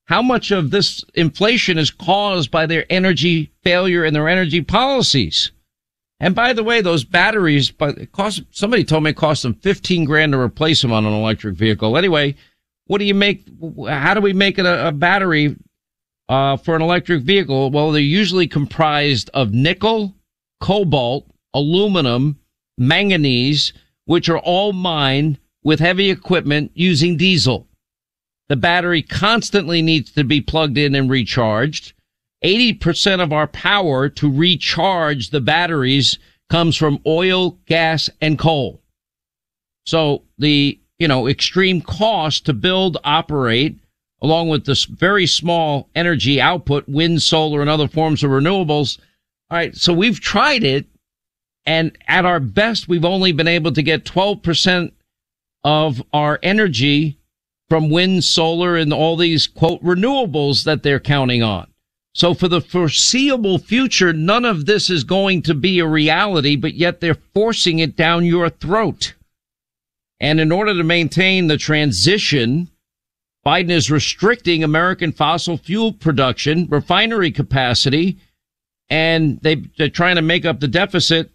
How 0.07 0.21
much 0.21 0.51
of 0.51 0.71
this 0.71 1.03
inflation 1.15 1.77
is 1.77 1.91
caused 1.91 2.49
by 2.49 2.65
their 2.65 2.85
energy 2.89 3.51
failure 3.63 4.05
and 4.05 4.15
their 4.15 4.29
energy 4.29 4.61
policies? 4.61 5.51
And 6.19 6.33
by 6.33 6.53
the 6.53 6.63
way, 6.63 6.81
those 6.81 7.03
batteries, 7.03 7.69
but 7.69 7.97
it 7.97 8.13
cost, 8.13 8.41
somebody 8.51 8.85
told 8.85 9.03
me 9.03 9.09
it 9.09 9.17
cost 9.17 9.43
them 9.43 9.53
15 9.55 10.05
grand 10.05 10.31
to 10.31 10.39
replace 10.39 10.81
them 10.81 10.93
on 10.93 11.05
an 11.05 11.13
electric 11.13 11.55
vehicle. 11.55 11.97
Anyway, 11.97 12.35
what 12.85 12.99
do 12.99 13.05
you 13.05 13.13
make? 13.13 13.45
How 13.87 14.13
do 14.13 14.21
we 14.21 14.31
make 14.31 14.57
it 14.57 14.65
a, 14.65 14.87
a 14.87 14.91
battery, 14.93 15.57
uh, 16.29 16.55
for 16.55 16.75
an 16.75 16.81
electric 16.81 17.23
vehicle? 17.23 17.69
Well, 17.69 17.91
they're 17.91 18.01
usually 18.01 18.47
comprised 18.47 19.29
of 19.33 19.51
nickel, 19.51 20.15
cobalt, 20.61 21.29
aluminum, 21.53 22.39
manganese, 22.77 23.73
which 24.05 24.29
are 24.29 24.39
all 24.39 24.71
mined 24.71 25.37
with 25.63 25.81
heavy 25.81 26.09
equipment 26.09 26.71
using 26.73 27.17
diesel. 27.17 27.66
The 28.49 28.55
battery 28.55 29.01
constantly 29.01 29.81
needs 29.81 30.11
to 30.13 30.23
be 30.23 30.41
plugged 30.41 30.77
in 30.77 30.95
and 30.95 31.09
recharged. 31.09 31.93
80% 32.43 33.21
of 33.21 33.33
our 33.33 33.47
power 33.47 34.09
to 34.09 34.31
recharge 34.31 35.31
the 35.31 35.41
batteries 35.41 36.17
comes 36.49 36.75
from 36.75 37.01
oil, 37.05 37.57
gas, 37.65 38.09
and 38.21 38.39
coal. 38.39 38.81
So 39.85 40.23
the, 40.37 40.79
you 40.99 41.07
know, 41.07 41.27
extreme 41.27 41.81
cost 41.81 42.45
to 42.45 42.53
build, 42.53 42.97
operate, 43.03 43.79
along 44.21 44.49
with 44.49 44.65
this 44.65 44.85
very 44.85 45.27
small 45.27 45.89
energy 45.95 46.39
output, 46.39 46.87
wind, 46.87 47.21
solar, 47.21 47.61
and 47.61 47.69
other 47.69 47.87
forms 47.87 48.23
of 48.23 48.31
renewables. 48.31 48.99
All 49.49 49.57
right. 49.57 49.75
So 49.75 49.93
we've 49.93 50.19
tried 50.19 50.63
it. 50.63 50.85
And 51.65 51.97
at 52.07 52.23
our 52.23 52.39
best, 52.39 52.87
we've 52.87 53.03
only 53.03 53.33
been 53.33 53.47
able 53.47 53.73
to 53.73 53.83
get 53.83 54.05
12% 54.05 54.91
of 55.65 56.01
our 56.13 56.39
energy 56.41 57.17
from 57.69 57.89
wind, 57.89 58.23
solar, 58.23 58.75
and 58.75 58.93
all 58.93 59.17
these 59.17 59.47
quote 59.47 59.83
renewables 59.83 60.63
that 60.63 60.83
they're 60.83 60.99
counting 60.99 61.43
on. 61.43 61.67
So 62.13 62.33
for 62.33 62.47
the 62.47 62.61
foreseeable 62.61 63.59
future, 63.59 64.11
none 64.11 64.45
of 64.45 64.65
this 64.65 64.89
is 64.89 65.03
going 65.03 65.43
to 65.43 65.53
be 65.53 65.79
a 65.79 65.87
reality, 65.87 66.55
but 66.55 66.73
yet 66.73 66.99
they're 66.99 67.17
forcing 67.33 67.79
it 67.79 67.95
down 67.95 68.25
your 68.25 68.49
throat. 68.49 69.13
And 70.19 70.39
in 70.39 70.51
order 70.51 70.73
to 70.73 70.83
maintain 70.83 71.47
the 71.47 71.57
transition, 71.57 72.69
Biden 73.45 73.69
is 73.69 73.91
restricting 73.91 74.63
American 74.63 75.11
fossil 75.11 75.57
fuel 75.57 75.93
production, 75.93 76.67
refinery 76.69 77.31
capacity, 77.31 78.17
and 78.89 79.39
they, 79.41 79.55
they're 79.77 79.89
trying 79.89 80.15
to 80.15 80.21
make 80.21 80.43
up 80.43 80.59
the 80.59 80.67
deficit 80.67 81.29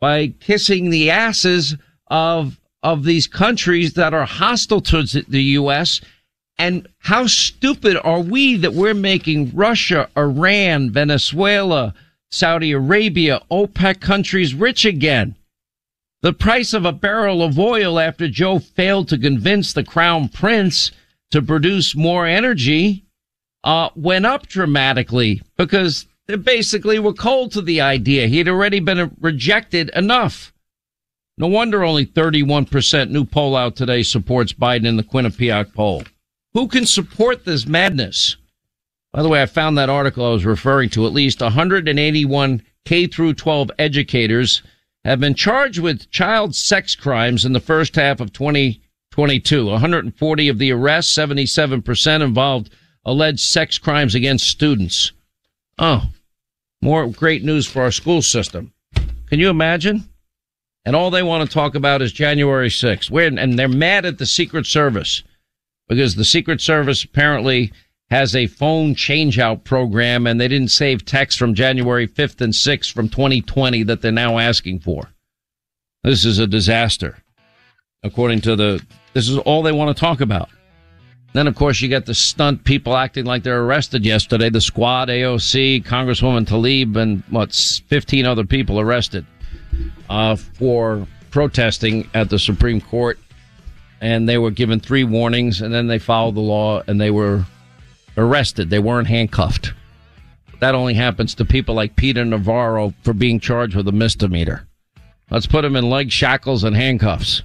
by 0.00 0.28
kissing 0.40 0.90
the 0.90 1.10
asses 1.10 1.74
of, 2.06 2.60
of 2.82 3.04
these 3.04 3.26
countries 3.26 3.94
that 3.94 4.14
are 4.14 4.24
hostile 4.24 4.80
to 4.80 5.02
the 5.02 5.42
U.S. 5.42 6.00
And 6.58 6.86
how 6.98 7.26
stupid 7.26 7.96
are 8.02 8.20
we 8.20 8.56
that 8.56 8.74
we're 8.74 8.94
making 8.94 9.54
Russia, 9.54 10.08
Iran, 10.16 10.90
Venezuela, 10.90 11.94
Saudi 12.30 12.72
Arabia, 12.72 13.40
OPEC 13.50 14.00
countries 14.00 14.54
rich 14.54 14.84
again? 14.84 15.34
The 16.20 16.32
price 16.32 16.72
of 16.72 16.84
a 16.84 16.92
barrel 16.92 17.42
of 17.42 17.58
oil 17.58 17.98
after 17.98 18.28
Joe 18.28 18.58
failed 18.58 19.08
to 19.08 19.18
convince 19.18 19.72
the 19.72 19.84
crown 19.84 20.28
prince 20.28 20.90
to 21.30 21.40
produce 21.40 21.94
more 21.94 22.26
energy 22.26 23.04
uh, 23.62 23.90
went 23.94 24.26
up 24.26 24.46
dramatically 24.48 25.42
because 25.56 26.06
they 26.26 26.36
basically 26.36 26.98
were 26.98 27.12
cold 27.12 27.52
to 27.52 27.62
the 27.62 27.80
idea. 27.80 28.26
He 28.26 28.38
had 28.38 28.48
already 28.48 28.80
been 28.80 29.14
rejected 29.20 29.90
enough. 29.94 30.52
No 31.40 31.46
wonder 31.46 31.84
only 31.84 32.04
31% 32.04 33.10
new 33.10 33.24
poll 33.24 33.54
out 33.54 33.76
today 33.76 34.02
supports 34.02 34.52
Biden 34.52 34.86
in 34.86 34.96
the 34.96 35.04
Quinnipiac 35.04 35.72
poll. 35.72 36.02
Who 36.52 36.66
can 36.66 36.84
support 36.84 37.44
this 37.44 37.64
madness? 37.64 38.36
By 39.12 39.22
the 39.22 39.28
way, 39.28 39.40
I 39.40 39.46
found 39.46 39.78
that 39.78 39.88
article 39.88 40.26
I 40.26 40.30
was 40.30 40.44
referring 40.44 40.90
to. 40.90 41.06
At 41.06 41.12
least 41.12 41.40
181 41.40 42.62
K 42.84 43.06
through 43.06 43.34
12 43.34 43.70
educators 43.78 44.62
have 45.04 45.20
been 45.20 45.34
charged 45.34 45.78
with 45.78 46.10
child 46.10 46.56
sex 46.56 46.96
crimes 46.96 47.44
in 47.44 47.52
the 47.52 47.60
first 47.60 47.94
half 47.94 48.20
of 48.20 48.32
2022. 48.32 49.66
140 49.66 50.48
of 50.48 50.58
the 50.58 50.72
arrests, 50.72 51.16
77% 51.16 52.20
involved 52.20 52.70
alleged 53.04 53.40
sex 53.40 53.78
crimes 53.78 54.16
against 54.16 54.48
students. 54.48 55.12
Oh, 55.78 56.10
more 56.82 57.06
great 57.06 57.44
news 57.44 57.64
for 57.64 57.82
our 57.82 57.92
school 57.92 58.22
system. 58.22 58.72
Can 59.28 59.38
you 59.38 59.50
imagine? 59.50 60.08
And 60.84 60.96
all 60.96 61.10
they 61.10 61.22
want 61.22 61.48
to 61.48 61.52
talk 61.52 61.74
about 61.74 62.02
is 62.02 62.12
January 62.12 62.68
6th. 62.68 63.10
We're, 63.10 63.26
and 63.26 63.58
they're 63.58 63.68
mad 63.68 64.06
at 64.06 64.18
the 64.18 64.26
Secret 64.26 64.66
Service 64.66 65.22
because 65.88 66.14
the 66.14 66.24
Secret 66.24 66.60
Service 66.60 67.04
apparently 67.04 67.72
has 68.10 68.34
a 68.34 68.46
phone 68.46 68.94
changeout 68.94 69.64
program 69.64 70.26
and 70.26 70.40
they 70.40 70.48
didn't 70.48 70.70
save 70.70 71.04
text 71.04 71.38
from 71.38 71.54
January 71.54 72.08
5th 72.08 72.40
and 72.40 72.52
6th 72.52 72.92
from 72.92 73.08
2020 73.08 73.82
that 73.82 74.00
they're 74.00 74.12
now 74.12 74.38
asking 74.38 74.80
for. 74.80 75.12
This 76.04 76.24
is 76.24 76.38
a 76.38 76.46
disaster. 76.46 77.18
According 78.02 78.40
to 78.42 78.56
the, 78.56 78.82
this 79.12 79.28
is 79.28 79.36
all 79.38 79.62
they 79.62 79.72
want 79.72 79.94
to 79.94 80.00
talk 80.00 80.20
about. 80.20 80.48
Then, 81.34 81.46
of 81.46 81.54
course, 81.54 81.82
you 81.82 81.88
got 81.90 82.06
the 82.06 82.14
stunt 82.14 82.64
people 82.64 82.96
acting 82.96 83.26
like 83.26 83.42
they're 83.42 83.62
arrested 83.62 84.06
yesterday. 84.06 84.48
The 84.48 84.62
squad, 84.62 85.08
AOC, 85.08 85.84
Congresswoman 85.84 86.46
Tlaib, 86.46 86.96
and 86.96 87.22
what, 87.28 87.54
15 87.54 88.24
other 88.24 88.44
people 88.44 88.80
arrested 88.80 89.26
uh, 90.08 90.36
for 90.36 91.06
protesting 91.30 92.08
at 92.14 92.30
the 92.30 92.38
Supreme 92.38 92.80
Court 92.80 93.18
and 94.00 94.28
they 94.28 94.38
were 94.38 94.50
given 94.50 94.80
three 94.80 95.04
warnings, 95.04 95.60
and 95.60 95.72
then 95.74 95.86
they 95.86 95.98
followed 95.98 96.34
the 96.34 96.40
law 96.40 96.82
and 96.86 97.00
they 97.00 97.10
were 97.10 97.44
arrested. 98.16 98.70
They 98.70 98.78
weren't 98.78 99.08
handcuffed. 99.08 99.72
That 100.60 100.74
only 100.74 100.94
happens 100.94 101.34
to 101.36 101.44
people 101.44 101.74
like 101.74 101.96
Peter 101.96 102.24
Navarro 102.24 102.92
for 103.02 103.12
being 103.12 103.40
charged 103.40 103.76
with 103.76 103.88
a 103.88 103.92
misdemeanor. 103.92 104.66
Let's 105.30 105.46
put 105.46 105.64
him 105.64 105.76
in 105.76 105.88
leg 105.88 106.10
shackles 106.10 106.64
and 106.64 106.74
handcuffs. 106.74 107.42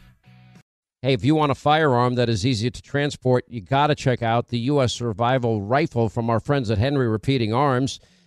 Hey, 1.02 1.14
if 1.14 1.26
you 1.26 1.36
want 1.36 1.52
a 1.52 1.56
firearm 1.56 2.16
that 2.16 2.30
is 2.30 2.46
easy 2.46 2.72
to 2.72 2.82
transport, 2.82 3.44
you 3.50 3.60
got 3.60 3.88
to 3.88 3.96
check 3.96 4.24
out 4.24 4.48
the 4.48 4.60
U.S. 4.60 4.94
Survival 4.94 5.62
Rifle 5.62 6.08
from 6.08 6.30
our 6.30 6.40
friends 6.40 6.72
at 6.72 6.78
Henry 6.78 7.08
Repeating 7.08 7.54
Arms. 7.54 8.00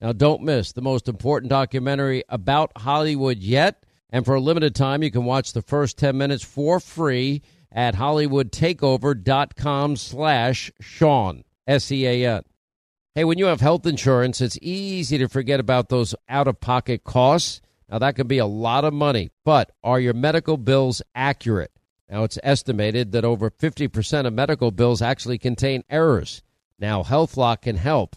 Now, 0.00 0.12
don't 0.12 0.42
miss 0.42 0.72
the 0.72 0.82
most 0.82 1.08
important 1.08 1.50
documentary 1.50 2.24
about 2.28 2.72
Hollywood 2.76 3.38
yet. 3.38 3.84
And 4.10 4.24
for 4.24 4.34
a 4.34 4.40
limited 4.40 4.74
time, 4.74 5.02
you 5.02 5.10
can 5.10 5.24
watch 5.24 5.52
the 5.52 5.62
first 5.62 5.98
10 5.98 6.16
minutes 6.16 6.44
for 6.44 6.78
free 6.78 7.42
at 7.72 7.96
hollywoodtakeover.com 7.96 9.96
slash 9.96 10.70
Sean, 10.80 11.44
S-E-A-N. 11.66 12.42
Hey, 13.14 13.24
when 13.24 13.38
you 13.38 13.46
have 13.46 13.60
health 13.60 13.86
insurance, 13.86 14.40
it's 14.40 14.58
easy 14.60 15.18
to 15.18 15.28
forget 15.28 15.60
about 15.60 15.88
those 15.88 16.14
out-of-pocket 16.28 17.04
costs. 17.04 17.60
Now, 17.88 17.98
that 17.98 18.16
can 18.16 18.26
be 18.26 18.38
a 18.38 18.46
lot 18.46 18.84
of 18.84 18.92
money, 18.92 19.30
but 19.44 19.70
are 19.82 20.00
your 20.00 20.14
medical 20.14 20.56
bills 20.56 21.02
accurate? 21.14 21.72
Now, 22.08 22.24
it's 22.24 22.38
estimated 22.42 23.12
that 23.12 23.24
over 23.24 23.50
50% 23.50 24.26
of 24.26 24.32
medical 24.32 24.70
bills 24.70 25.02
actually 25.02 25.38
contain 25.38 25.84
errors. 25.88 26.42
Now, 26.78 27.02
HealthLock 27.02 27.62
can 27.62 27.76
help. 27.76 28.16